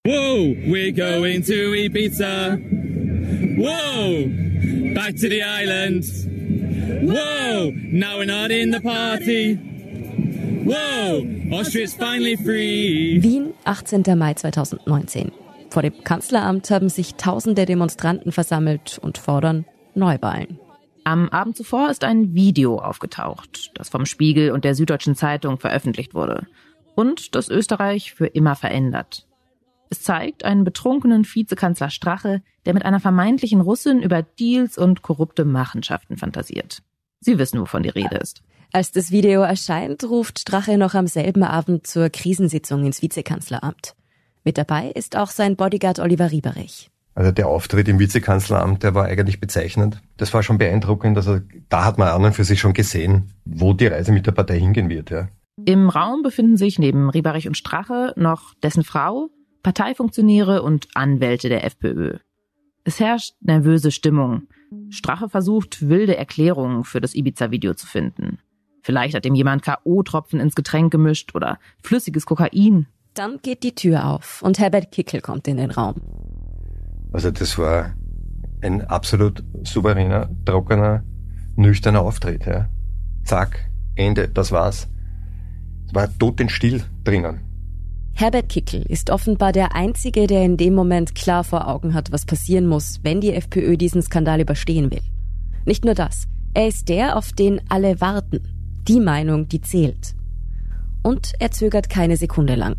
Whoa, 0.05 0.55
we're 0.67 0.93
going 0.93 1.43
to 1.45 1.75
Ibiza. 1.75 2.59
Whoa, 3.57 4.27
back 4.95 5.15
to 5.17 5.29
the 5.29 5.43
island. 5.43 6.05
Whoa, 7.03 7.73
now 7.93 8.19
we're 8.19 8.27
not 8.27 8.51
in 8.51 8.73
the 8.73 8.81
party. 8.81 9.59
Whoa, 10.65 11.25
Austria's 11.57 11.95
finally 11.95 12.37
free. 12.37 13.23
Wien, 13.23 13.55
18. 13.65 14.03
Mai 14.17 14.35
2019. 14.35 15.33
Vor 15.71 15.83
dem 15.83 16.05
Kanzleramt 16.05 16.71
haben 16.71 16.89
sich 16.89 17.15
tausende 17.15 17.65
Demonstranten 17.65 18.31
versammelt 18.31 18.99
und 19.03 19.19
fordern 19.19 19.65
Neuwahlen. 19.95 20.59
Am 21.05 21.29
Abend 21.31 21.57
zuvor 21.57 21.91
ist 21.91 22.05
ein 22.05 22.35
Video 22.35 22.79
aufgetaucht, 22.79 23.73
das 23.75 23.89
vom 23.89 24.07
Spiegel 24.07 24.53
und 24.53 24.65
der 24.65 24.75
Süddeutschen 24.75 25.17
Zeitung 25.17 25.59
veröffentlicht 25.59 26.15
wurde 26.15 26.47
und 26.95 27.35
das 27.35 27.49
Österreich 27.49 28.13
für 28.13 28.27
immer 28.27 28.55
verändert. 28.55 29.27
Es 29.91 30.03
zeigt 30.03 30.45
einen 30.45 30.65
betrunkenen 30.65 31.25
Vizekanzler 31.25 31.91
Strache, 31.91 32.43
der 32.65 32.75
mit 32.75 32.85
einer 32.85 33.01
vermeintlichen 33.01 33.61
Russin 33.61 34.01
über 34.01 34.23
Deals 34.23 34.79
und 34.79 35.03
korrupte 35.03 35.45
Machenschaften 35.45 36.17
fantasiert. 36.17 36.83
Sie 37.21 37.39
wissen, 37.39 37.61
wovon 37.61 37.83
die 37.83 37.89
Rede 37.89 38.17
ist. 38.17 38.43
Als 38.73 38.91
das 38.93 39.11
Video 39.11 39.43
erscheint, 39.43 40.05
ruft 40.05 40.39
Strache 40.39 40.79
noch 40.79 40.95
am 40.95 41.07
selben 41.07 41.43
Abend 41.43 41.87
zur 41.87 42.09
Krisensitzung 42.09 42.87
ins 42.87 43.03
Vizekanzleramt. 43.03 43.95
Mit 44.45 44.57
dabei 44.57 44.91
ist 44.91 45.17
auch 45.17 45.31
sein 45.31 45.57
Bodyguard 45.57 45.99
Oliver 45.99 46.31
Rieberich. 46.31 46.92
Also 47.15 47.31
der 47.31 47.49
Auftritt 47.49 47.89
im 47.89 47.99
Vizekanzleramt, 47.99 48.83
der 48.83 48.95
war 48.95 49.05
eigentlich 49.05 49.41
bezeichnend. 49.41 50.01
Das 50.17 50.33
war 50.33 50.43
schon 50.43 50.59
beeindruckend. 50.59 51.17
Also 51.17 51.41
da 51.69 51.85
hat 51.85 51.99
man 51.99 52.09
an 52.09 52.25
und 52.25 52.35
für 52.35 52.45
sich 52.45 52.61
schon 52.61 52.73
gesehen, 52.73 53.33
wo 53.45 53.75
die 53.75 53.87
Reise 53.87 54.13
mit 54.13 54.27
der 54.27 54.33
Partei 54.33 54.59
hingehen 54.59 54.89
wird. 54.89 55.11
Ja. 55.11 55.29
Im 55.65 55.91
Raum 55.91 56.23
befinden 56.23 56.57
sich 56.57 56.79
neben 56.79 57.11
Rieberich 57.11 57.47
und 57.47 57.57
Strache 57.57 58.15
noch 58.17 58.55
dessen 58.63 58.85
Frau, 58.85 59.29
Parteifunktionäre 59.63 60.63
und 60.63 60.89
Anwälte 60.95 61.49
der 61.49 61.65
FPÖ. 61.65 62.17
Es 62.85 62.99
herrscht 62.99 63.35
nervöse 63.41 63.91
Stimmung. 63.91 64.49
Strache 64.89 65.29
versucht, 65.29 65.89
wilde 65.89 66.17
Erklärungen 66.17 66.85
für 66.85 67.01
das 67.01 67.15
Ibiza-Video 67.15 67.75
zu 67.75 67.87
finden. 67.87 68.39
Vielleicht 68.83 69.15
hat 69.15 69.27
ihm 69.27 69.35
jemand 69.35 69.63
K.O.-Tropfen 69.63 70.41
ins 70.41 70.55
Getränk 70.55 70.91
gemischt 70.91 71.35
oder 71.35 71.59
flüssiges 71.83 72.27
Kokain. 72.27 72.87
Dann 73.15 73.39
geht 73.43 73.63
die 73.63 73.75
Tür 73.75 74.07
auf 74.07 74.43
und 74.43 74.59
Herbert 74.59 74.91
Kickel 74.91 75.21
kommt 75.21 75.47
in 75.47 75.59
den 75.59 75.71
Raum. 75.71 75.97
Also 77.13 77.31
das 77.31 77.59
war 77.59 77.95
ein 78.63 78.83
absolut 78.83 79.45
souveräner, 79.65 80.31
trockener, 80.45 81.03
nüchterner 81.57 82.03
Auftritt. 82.03 82.47
Ja. 82.47 82.69
Zack, 83.25 83.71
Ende, 83.95 84.29
das 84.29 84.53
war's. 84.53 84.89
Es 85.87 85.95
war 85.95 86.09
totenstill 86.19 86.83
drinnen. 87.05 87.41
Herbert 88.15 88.51
Kickel 88.51 88.83
ist 88.83 89.11
offenbar 89.11 89.53
der 89.53 89.75
Einzige, 89.75 90.27
der 90.27 90.45
in 90.45 90.57
dem 90.57 90.75
Moment 90.75 91.15
klar 91.15 91.45
vor 91.45 91.67
Augen 91.67 91.95
hat, 91.95 92.13
was 92.13 92.27
passieren 92.27 92.67
muss, 92.67 93.01
wenn 93.03 93.21
die 93.21 93.33
FPÖ 93.33 93.77
diesen 93.77 94.03
Skandal 94.03 94.41
überstehen 94.41 94.91
will. 94.91 95.01
Nicht 95.65 95.85
nur 95.85 95.95
das, 95.95 96.27
er 96.55 96.69
ist 96.69 96.89
der, 96.89 97.17
auf 97.17 97.33
den 97.33 97.61
alle 97.71 98.01
warten. 98.01 98.41
Die 98.87 99.01
Meinung, 99.01 99.49
die 99.49 99.61
zählt. 99.61 100.15
Und 101.03 101.33
er 101.39 101.51
zögert 101.51 101.89
keine 101.89 102.17
Sekunde 102.17 102.55
lang. 102.55 102.77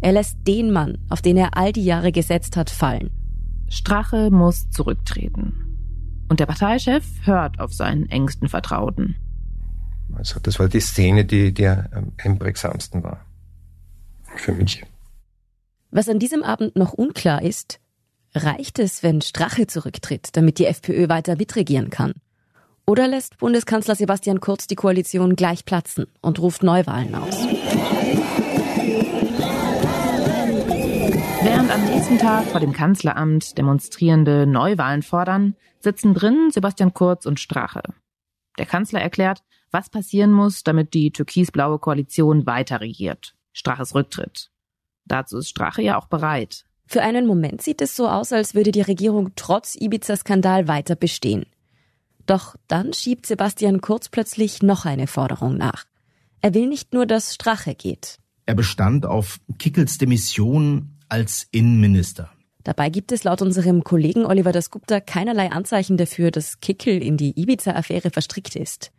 Er 0.00 0.12
lässt 0.12 0.38
den 0.46 0.72
Mann, 0.72 0.98
auf 1.08 1.20
den 1.20 1.36
er 1.36 1.56
all 1.56 1.72
die 1.72 1.84
Jahre 1.84 2.10
gesetzt 2.10 2.56
hat, 2.56 2.70
fallen. 2.70 3.10
Strache 3.72 4.30
muss 4.30 4.68
zurücktreten. 4.70 6.26
Und 6.28 6.40
der 6.40 6.46
Parteichef 6.46 7.04
hört 7.24 7.58
auf 7.58 7.72
seinen 7.72 8.08
engsten 8.08 8.48
Vertrauten. 8.48 9.16
Also 10.14 10.40
das 10.40 10.58
war 10.58 10.68
die 10.68 10.80
Szene, 10.80 11.24
die, 11.24 11.52
die 11.54 11.66
am 11.66 12.12
einprägsamsten 12.18 13.02
war. 13.02 13.24
Für 14.36 14.52
mich. 14.52 14.84
Was 15.90 16.08
an 16.08 16.18
diesem 16.18 16.42
Abend 16.42 16.76
noch 16.76 16.92
unklar 16.92 17.42
ist, 17.42 17.80
reicht 18.34 18.78
es, 18.78 19.02
wenn 19.02 19.22
Strache 19.22 19.66
zurücktritt, 19.66 20.36
damit 20.36 20.58
die 20.58 20.66
FPÖ 20.66 21.08
weiter 21.08 21.36
mitregieren 21.36 21.88
kann? 21.88 22.12
Oder 22.86 23.08
lässt 23.08 23.38
Bundeskanzler 23.38 23.94
Sebastian 23.94 24.40
Kurz 24.40 24.66
die 24.66 24.74
Koalition 24.74 25.34
gleich 25.34 25.64
platzen 25.64 26.06
und 26.20 26.38
ruft 26.40 26.62
Neuwahlen 26.62 27.14
aus? 27.14 27.46
Am 31.72 31.86
nächsten 31.86 32.18
Tag 32.18 32.44
vor 32.48 32.60
dem 32.60 32.74
Kanzleramt 32.74 33.56
Demonstrierende 33.56 34.46
Neuwahlen 34.46 35.00
fordern, 35.00 35.56
sitzen 35.80 36.12
drin 36.12 36.50
Sebastian 36.50 36.92
Kurz 36.92 37.24
und 37.24 37.40
Strache. 37.40 37.82
Der 38.58 38.66
Kanzler 38.66 39.00
erklärt, 39.00 39.42
was 39.70 39.88
passieren 39.88 40.32
muss, 40.32 40.64
damit 40.64 40.92
die 40.92 41.12
türkisblaue 41.12 41.78
Koalition 41.78 42.44
weiter 42.44 42.82
regiert. 42.82 43.34
Straches 43.54 43.94
Rücktritt. 43.94 44.50
Dazu 45.06 45.38
ist 45.38 45.48
Strache 45.48 45.80
ja 45.80 45.98
auch 45.98 46.08
bereit. 46.08 46.66
Für 46.84 47.00
einen 47.00 47.26
Moment 47.26 47.62
sieht 47.62 47.80
es 47.80 47.96
so 47.96 48.06
aus, 48.06 48.34
als 48.34 48.54
würde 48.54 48.70
die 48.70 48.82
Regierung 48.82 49.30
trotz 49.34 49.74
Ibiza-Skandal 49.74 50.68
weiter 50.68 50.94
bestehen. 50.94 51.46
Doch 52.26 52.54
dann 52.68 52.92
schiebt 52.92 53.24
Sebastian 53.24 53.80
Kurz 53.80 54.10
plötzlich 54.10 54.62
noch 54.62 54.84
eine 54.84 55.06
Forderung 55.06 55.56
nach. 55.56 55.84
Er 56.42 56.52
will 56.52 56.66
nicht 56.66 56.92
nur, 56.92 57.06
dass 57.06 57.32
Strache 57.32 57.74
geht. 57.74 58.18
Er 58.44 58.54
bestand 58.54 59.06
auf 59.06 59.40
Kickels 59.58 59.96
Demission 59.96 60.91
als 61.12 61.46
Innenminister. 61.50 62.30
Dabei 62.64 62.88
gibt 62.88 63.12
es 63.12 63.22
laut 63.22 63.42
unserem 63.42 63.84
Kollegen 63.84 64.24
Oliver 64.24 64.50
Dasgupta 64.50 64.98
keinerlei 64.98 65.52
Anzeichen 65.52 65.98
dafür, 65.98 66.30
dass 66.30 66.60
Kickel 66.60 67.02
in 67.02 67.18
die 67.18 67.38
Ibiza-Affäre 67.38 68.10
verstrickt 68.10 68.56
ist. 68.56 68.92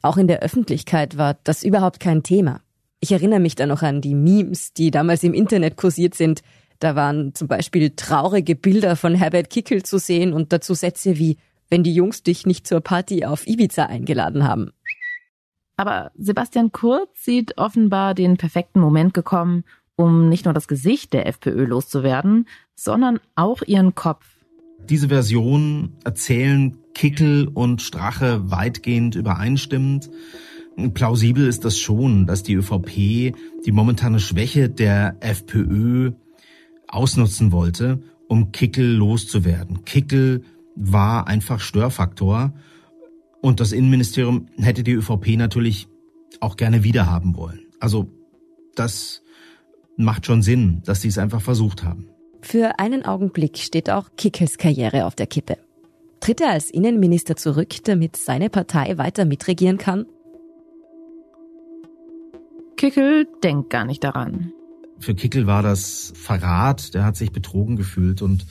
Auch 0.00 0.16
in 0.16 0.28
der 0.28 0.40
Öffentlichkeit 0.40 1.18
war 1.18 1.36
das 1.44 1.62
überhaupt 1.62 2.00
kein 2.00 2.22
Thema. 2.22 2.62
Ich 3.00 3.12
erinnere 3.12 3.40
mich 3.40 3.54
da 3.54 3.66
noch 3.66 3.82
an 3.82 4.00
die 4.00 4.14
Memes, 4.14 4.72
die 4.72 4.90
damals 4.90 5.24
im 5.24 5.34
Internet 5.34 5.76
kursiert 5.76 6.14
sind. 6.14 6.40
Da 6.78 6.96
waren 6.96 7.34
zum 7.34 7.48
Beispiel 7.48 7.90
traurige 7.90 8.56
Bilder 8.56 8.96
von 8.96 9.14
Herbert 9.14 9.50
Kickel 9.50 9.82
zu 9.82 9.98
sehen 9.98 10.32
und 10.32 10.54
dazu 10.54 10.72
Sätze 10.72 11.18
wie, 11.18 11.36
wenn 11.68 11.82
die 11.82 11.94
Jungs 11.94 12.22
dich 12.22 12.46
nicht 12.46 12.66
zur 12.66 12.80
Party 12.80 13.26
auf 13.26 13.46
Ibiza 13.46 13.84
eingeladen 13.86 14.48
haben. 14.48 14.72
Aber 15.76 16.12
Sebastian 16.16 16.72
Kurz 16.72 17.24
sieht 17.24 17.58
offenbar 17.58 18.14
den 18.14 18.38
perfekten 18.38 18.80
Moment 18.80 19.12
gekommen, 19.12 19.64
um 20.02 20.28
nicht 20.28 20.44
nur 20.44 20.54
das 20.54 20.68
Gesicht 20.68 21.12
der 21.12 21.26
FPÖ 21.26 21.64
loszuwerden, 21.64 22.48
sondern 22.74 23.20
auch 23.36 23.62
ihren 23.62 23.94
Kopf. 23.94 24.26
Diese 24.90 25.08
Version 25.08 25.92
erzählen 26.04 26.76
Kickel 26.94 27.48
und 27.48 27.80
Strache 27.80 28.50
weitgehend 28.50 29.14
übereinstimmend. 29.14 30.10
Plausibel 30.92 31.46
ist 31.46 31.64
das 31.64 31.78
schon, 31.78 32.26
dass 32.26 32.42
die 32.42 32.54
ÖVP 32.54 33.34
die 33.64 33.72
momentane 33.72 34.18
Schwäche 34.18 34.68
der 34.68 35.16
FPÖ 35.20 36.12
ausnutzen 36.88 37.52
wollte, 37.52 38.02
um 38.28 38.50
Kickel 38.50 38.92
loszuwerden. 38.96 39.84
Kickel 39.84 40.42
war 40.74 41.28
einfach 41.28 41.60
Störfaktor 41.60 42.54
und 43.40 43.60
das 43.60 43.72
Innenministerium 43.72 44.48
hätte 44.56 44.82
die 44.82 44.92
ÖVP 44.92 45.36
natürlich 45.36 45.86
auch 46.40 46.56
gerne 46.56 46.82
wiederhaben 46.82 47.36
wollen. 47.36 47.60
Also 47.78 48.10
das 48.74 49.21
macht 49.96 50.26
schon 50.26 50.42
Sinn, 50.42 50.82
dass 50.84 51.02
sie 51.02 51.08
es 51.08 51.18
einfach 51.18 51.40
versucht 51.40 51.84
haben. 51.84 52.08
Für 52.40 52.78
einen 52.78 53.04
Augenblick 53.04 53.58
steht 53.58 53.90
auch 53.90 54.10
Kickels 54.16 54.58
Karriere 54.58 55.06
auf 55.06 55.14
der 55.14 55.26
Kippe. 55.26 55.58
Tritt 56.20 56.40
er 56.40 56.50
als 56.50 56.70
Innenminister 56.70 57.36
zurück, 57.36 57.84
damit 57.84 58.16
seine 58.16 58.50
Partei 58.50 58.98
weiter 58.98 59.24
mitregieren 59.24 59.78
kann? 59.78 60.06
Kickel 62.76 63.28
denkt 63.42 63.70
gar 63.70 63.84
nicht 63.84 64.02
daran. 64.02 64.52
Für 64.98 65.14
Kickel 65.14 65.46
war 65.46 65.62
das 65.62 66.12
Verrat, 66.16 66.94
der 66.94 67.04
hat 67.04 67.16
sich 67.16 67.32
betrogen 67.32 67.76
gefühlt 67.76 68.22
und 68.22 68.46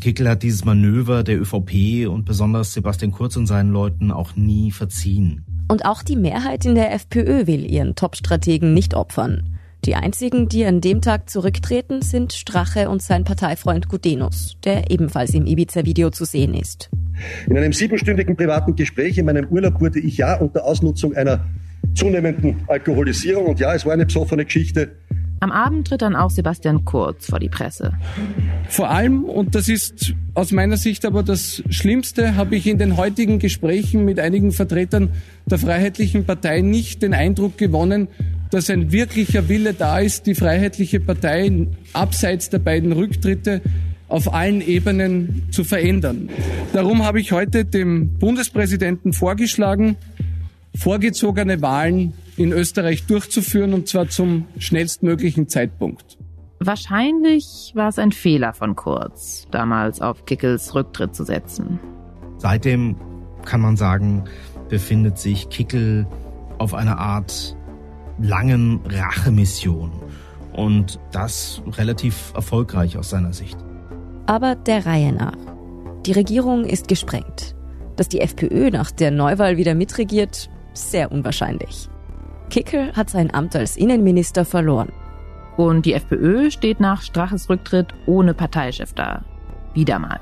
Kickel 0.00 0.28
hat 0.28 0.42
dieses 0.42 0.64
Manöver 0.64 1.22
der 1.22 1.40
ÖVP 1.40 2.08
und 2.08 2.24
besonders 2.24 2.72
Sebastian 2.72 3.12
Kurz 3.12 3.36
und 3.36 3.46
seinen 3.46 3.70
Leuten 3.70 4.10
auch 4.10 4.34
nie 4.34 4.72
verziehen. 4.72 5.44
Und 5.68 5.84
auch 5.84 6.02
die 6.02 6.16
Mehrheit 6.16 6.64
in 6.64 6.74
der 6.74 6.92
FPÖ 6.92 7.46
will 7.46 7.70
ihren 7.70 7.94
Top-Strategen 7.94 8.74
nicht 8.74 8.94
opfern. 8.94 9.53
Die 9.84 9.96
einzigen, 9.96 10.48
die 10.48 10.64
an 10.64 10.80
dem 10.80 11.02
Tag 11.02 11.28
zurücktreten, 11.28 12.00
sind 12.00 12.32
Strache 12.32 12.88
und 12.88 13.02
sein 13.02 13.24
Parteifreund 13.24 13.88
Gudenus, 13.88 14.56
der 14.64 14.90
ebenfalls 14.90 15.34
im 15.34 15.44
Ibiza-Video 15.44 16.08
zu 16.08 16.24
sehen 16.24 16.54
ist. 16.54 16.88
In 17.46 17.58
einem 17.58 17.74
siebenstündigen 17.74 18.34
privaten 18.34 18.76
Gespräch 18.76 19.18
in 19.18 19.26
meinem 19.26 19.46
Urlaub 19.48 19.82
wurde 19.82 20.00
ich 20.00 20.16
ja 20.16 20.36
unter 20.36 20.64
Ausnutzung 20.64 21.14
einer 21.14 21.44
zunehmenden 21.94 22.64
Alkoholisierung 22.66 23.44
und 23.44 23.60
ja, 23.60 23.74
es 23.74 23.84
war 23.84 23.92
eine 23.92 24.06
besoffene 24.06 24.46
Geschichte. 24.46 24.92
Am 25.40 25.52
Abend 25.52 25.88
tritt 25.88 26.02
dann 26.02 26.16
auch 26.16 26.30
Sebastian 26.30 26.84
Kurz 26.84 27.26
vor 27.26 27.38
die 27.38 27.48
Presse. 27.48 27.92
Vor 28.68 28.90
allem, 28.90 29.24
und 29.24 29.54
das 29.54 29.68
ist 29.68 30.14
aus 30.34 30.52
meiner 30.52 30.76
Sicht 30.76 31.04
aber 31.04 31.22
das 31.22 31.62
Schlimmste, 31.68 32.36
habe 32.36 32.56
ich 32.56 32.66
in 32.66 32.78
den 32.78 32.96
heutigen 32.96 33.38
Gesprächen 33.38 34.04
mit 34.04 34.18
einigen 34.18 34.52
Vertretern 34.52 35.10
der 35.46 35.58
Freiheitlichen 35.58 36.24
Partei 36.24 36.60
nicht 36.60 37.02
den 37.02 37.14
Eindruck 37.14 37.58
gewonnen, 37.58 38.08
dass 38.50 38.70
ein 38.70 38.92
wirklicher 38.92 39.48
Wille 39.48 39.74
da 39.74 39.98
ist, 39.98 40.26
die 40.26 40.34
Freiheitliche 40.34 41.00
Partei 41.00 41.66
abseits 41.92 42.50
der 42.50 42.58
beiden 42.60 42.92
Rücktritte 42.92 43.60
auf 44.08 44.32
allen 44.32 44.60
Ebenen 44.60 45.42
zu 45.50 45.64
verändern. 45.64 46.28
Darum 46.72 47.04
habe 47.04 47.20
ich 47.20 47.32
heute 47.32 47.64
dem 47.64 48.10
Bundespräsidenten 48.18 49.12
vorgeschlagen, 49.12 49.96
vorgezogene 50.76 51.62
Wahlen 51.62 52.12
in 52.36 52.52
Österreich 52.52 53.06
durchzuführen, 53.06 53.74
und 53.74 53.88
zwar 53.88 54.08
zum 54.08 54.46
schnellstmöglichen 54.58 55.48
Zeitpunkt. 55.48 56.18
Wahrscheinlich 56.60 57.72
war 57.74 57.88
es 57.88 57.98
ein 57.98 58.12
Fehler 58.12 58.54
von 58.54 58.74
Kurz, 58.74 59.46
damals 59.50 60.00
auf 60.00 60.24
Kickels 60.24 60.74
Rücktritt 60.74 61.14
zu 61.14 61.24
setzen. 61.24 61.78
Seitdem 62.38 62.96
kann 63.44 63.60
man 63.60 63.76
sagen, 63.76 64.24
befindet 64.68 65.18
sich 65.18 65.48
Kickel 65.50 66.06
auf 66.58 66.74
einer 66.74 66.98
Art 66.98 67.56
langen 68.18 68.80
Rachemission. 68.86 69.92
Und 70.52 71.00
das 71.10 71.62
relativ 71.72 72.32
erfolgreich 72.34 72.96
aus 72.96 73.10
seiner 73.10 73.32
Sicht. 73.32 73.58
Aber 74.26 74.54
der 74.54 74.86
Reihe 74.86 75.12
nach. 75.12 75.36
Die 76.06 76.12
Regierung 76.12 76.64
ist 76.64 76.86
gesprengt. 76.86 77.56
Dass 77.96 78.08
die 78.08 78.20
FPÖ 78.20 78.70
nach 78.70 78.90
der 78.90 79.10
Neuwahl 79.10 79.56
wieder 79.56 79.74
mitregiert, 79.74 80.48
sehr 80.72 81.12
unwahrscheinlich. 81.12 81.88
Kickel 82.50 82.92
hat 82.94 83.10
sein 83.10 83.32
Amt 83.34 83.56
als 83.56 83.76
Innenminister 83.76 84.44
verloren. 84.44 84.92
Und 85.56 85.86
die 85.86 85.92
FPÖ 85.94 86.50
steht 86.50 86.80
nach 86.80 87.02
Straches 87.02 87.48
Rücktritt 87.48 87.94
ohne 88.06 88.34
Parteichef 88.34 88.92
da. 88.92 89.24
Wieder 89.72 89.98
mal. 89.98 90.20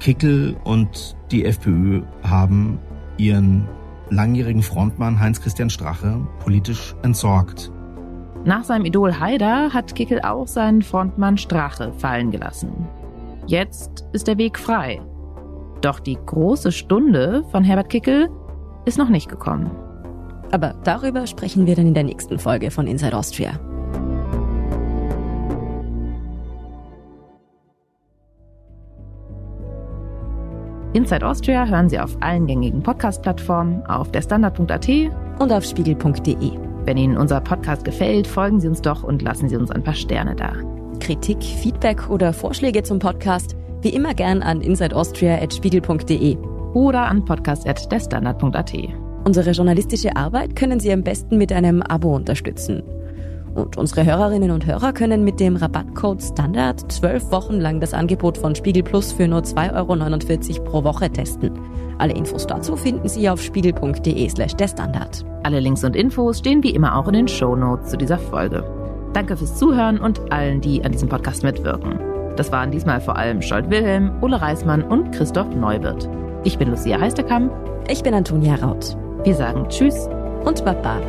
Kickel 0.00 0.56
und 0.64 1.16
die 1.30 1.44
FPÖ 1.44 2.02
haben 2.22 2.78
ihren 3.16 3.66
langjährigen 4.10 4.62
Frontmann 4.62 5.18
Heinz-Christian 5.18 5.70
Strache 5.70 6.26
politisch 6.40 6.94
entsorgt. 7.02 7.70
Nach 8.44 8.62
seinem 8.62 8.84
Idol 8.84 9.18
Haider 9.18 9.72
hat 9.72 9.94
Kickel 9.94 10.20
auch 10.20 10.46
seinen 10.46 10.82
Frontmann 10.82 11.38
Strache 11.38 11.92
fallen 11.94 12.30
gelassen. 12.30 12.86
Jetzt 13.46 14.04
ist 14.12 14.28
der 14.28 14.38
Weg 14.38 14.58
frei. 14.58 15.00
Doch 15.80 15.98
die 15.98 16.18
große 16.26 16.70
Stunde 16.72 17.44
von 17.50 17.64
Herbert 17.64 17.88
Kickel 17.88 18.28
ist 18.84 18.98
noch 18.98 19.08
nicht 19.08 19.28
gekommen. 19.28 19.70
Aber 20.50 20.74
darüber 20.84 21.26
sprechen 21.26 21.66
wir 21.66 21.74
dann 21.74 21.88
in 21.88 21.94
der 21.94 22.04
nächsten 22.04 22.38
Folge 22.38 22.70
von 22.70 22.86
Inside 22.86 23.16
Austria. 23.16 23.58
Inside 30.92 31.26
Austria 31.26 31.66
hören 31.66 31.90
Sie 31.90 31.98
auf 31.98 32.16
allen 32.20 32.46
gängigen 32.46 32.82
Podcast-Plattformen, 32.82 33.84
auf 33.84 34.10
der 34.12 34.22
Standard.at 34.22 34.88
und 35.38 35.52
auf 35.52 35.64
spiegel.de. 35.64 36.52
Wenn 36.86 36.96
Ihnen 36.96 37.18
unser 37.18 37.40
Podcast 37.40 37.84
gefällt, 37.84 38.26
folgen 38.26 38.60
Sie 38.60 38.68
uns 38.68 38.80
doch 38.80 39.02
und 39.02 39.20
lassen 39.20 39.48
Sie 39.48 39.56
uns 39.56 39.70
ein 39.70 39.82
paar 39.82 39.94
Sterne 39.94 40.34
da. 40.34 40.52
Kritik, 41.00 41.42
Feedback 41.42 42.08
oder 42.08 42.32
Vorschläge 42.32 42.82
zum 42.82 42.98
Podcast 42.98 43.56
wie 43.82 43.90
immer 43.90 44.14
gern 44.14 44.42
an 44.42 44.62
insideaustria.spiegel.de 44.62 46.36
oder 46.72 47.02
an 47.02 47.24
podcast.derstandard.at. 47.24 49.05
Unsere 49.26 49.50
journalistische 49.50 50.14
Arbeit 50.14 50.54
können 50.54 50.78
Sie 50.78 50.92
am 50.92 51.02
besten 51.02 51.36
mit 51.36 51.52
einem 51.52 51.82
Abo 51.82 52.14
unterstützen. 52.14 52.84
Und 53.56 53.76
unsere 53.76 54.06
Hörerinnen 54.06 54.52
und 54.52 54.66
Hörer 54.66 54.92
können 54.92 55.24
mit 55.24 55.40
dem 55.40 55.56
Rabattcode 55.56 56.22
Standard 56.22 56.92
zwölf 56.92 57.32
Wochen 57.32 57.54
lang 57.54 57.80
das 57.80 57.92
Angebot 57.92 58.38
von 58.38 58.54
Spiegel 58.54 58.84
Plus 58.84 59.12
für 59.12 59.26
nur 59.26 59.40
2,49 59.40 60.60
Euro 60.60 60.64
pro 60.70 60.84
Woche 60.84 61.10
testen. 61.10 61.58
Alle 61.98 62.14
Infos 62.14 62.46
dazu 62.46 62.76
finden 62.76 63.08
Sie 63.08 63.28
auf 63.28 63.42
spiegel.de 63.42 64.28
slash 64.28 64.54
der 64.54 64.68
Standard. 64.68 65.24
Alle 65.42 65.58
Links 65.58 65.82
und 65.82 65.96
Infos 65.96 66.38
stehen 66.38 66.62
wie 66.62 66.70
immer 66.70 66.96
auch 66.96 67.08
in 67.08 67.14
den 67.14 67.28
Show 67.28 67.56
Notes 67.56 67.90
zu 67.90 67.96
dieser 67.96 68.18
Folge. 68.18 68.62
Danke 69.12 69.36
fürs 69.36 69.56
Zuhören 69.56 69.98
und 69.98 70.20
allen, 70.32 70.60
die 70.60 70.84
an 70.84 70.92
diesem 70.92 71.08
Podcast 71.08 71.42
mitwirken. 71.42 71.98
Das 72.36 72.52
waren 72.52 72.70
diesmal 72.70 73.00
vor 73.00 73.16
allem 73.16 73.42
Scholt 73.42 73.70
Wilhelm, 73.70 74.22
Ulle 74.22 74.40
Reismann 74.40 74.84
und 74.84 75.10
Christoph 75.10 75.52
Neuwirth. 75.52 76.08
Ich 76.44 76.58
bin 76.58 76.70
Lucia 76.70 77.00
Heisterkamp. 77.00 77.50
Ich 77.90 78.04
bin 78.04 78.14
Antonia 78.14 78.54
Raut. 78.54 78.96
Wir 79.26 79.34
sagen 79.34 79.68
Tschüss 79.68 80.06
und 80.44 80.64
Baba. 80.64 81.00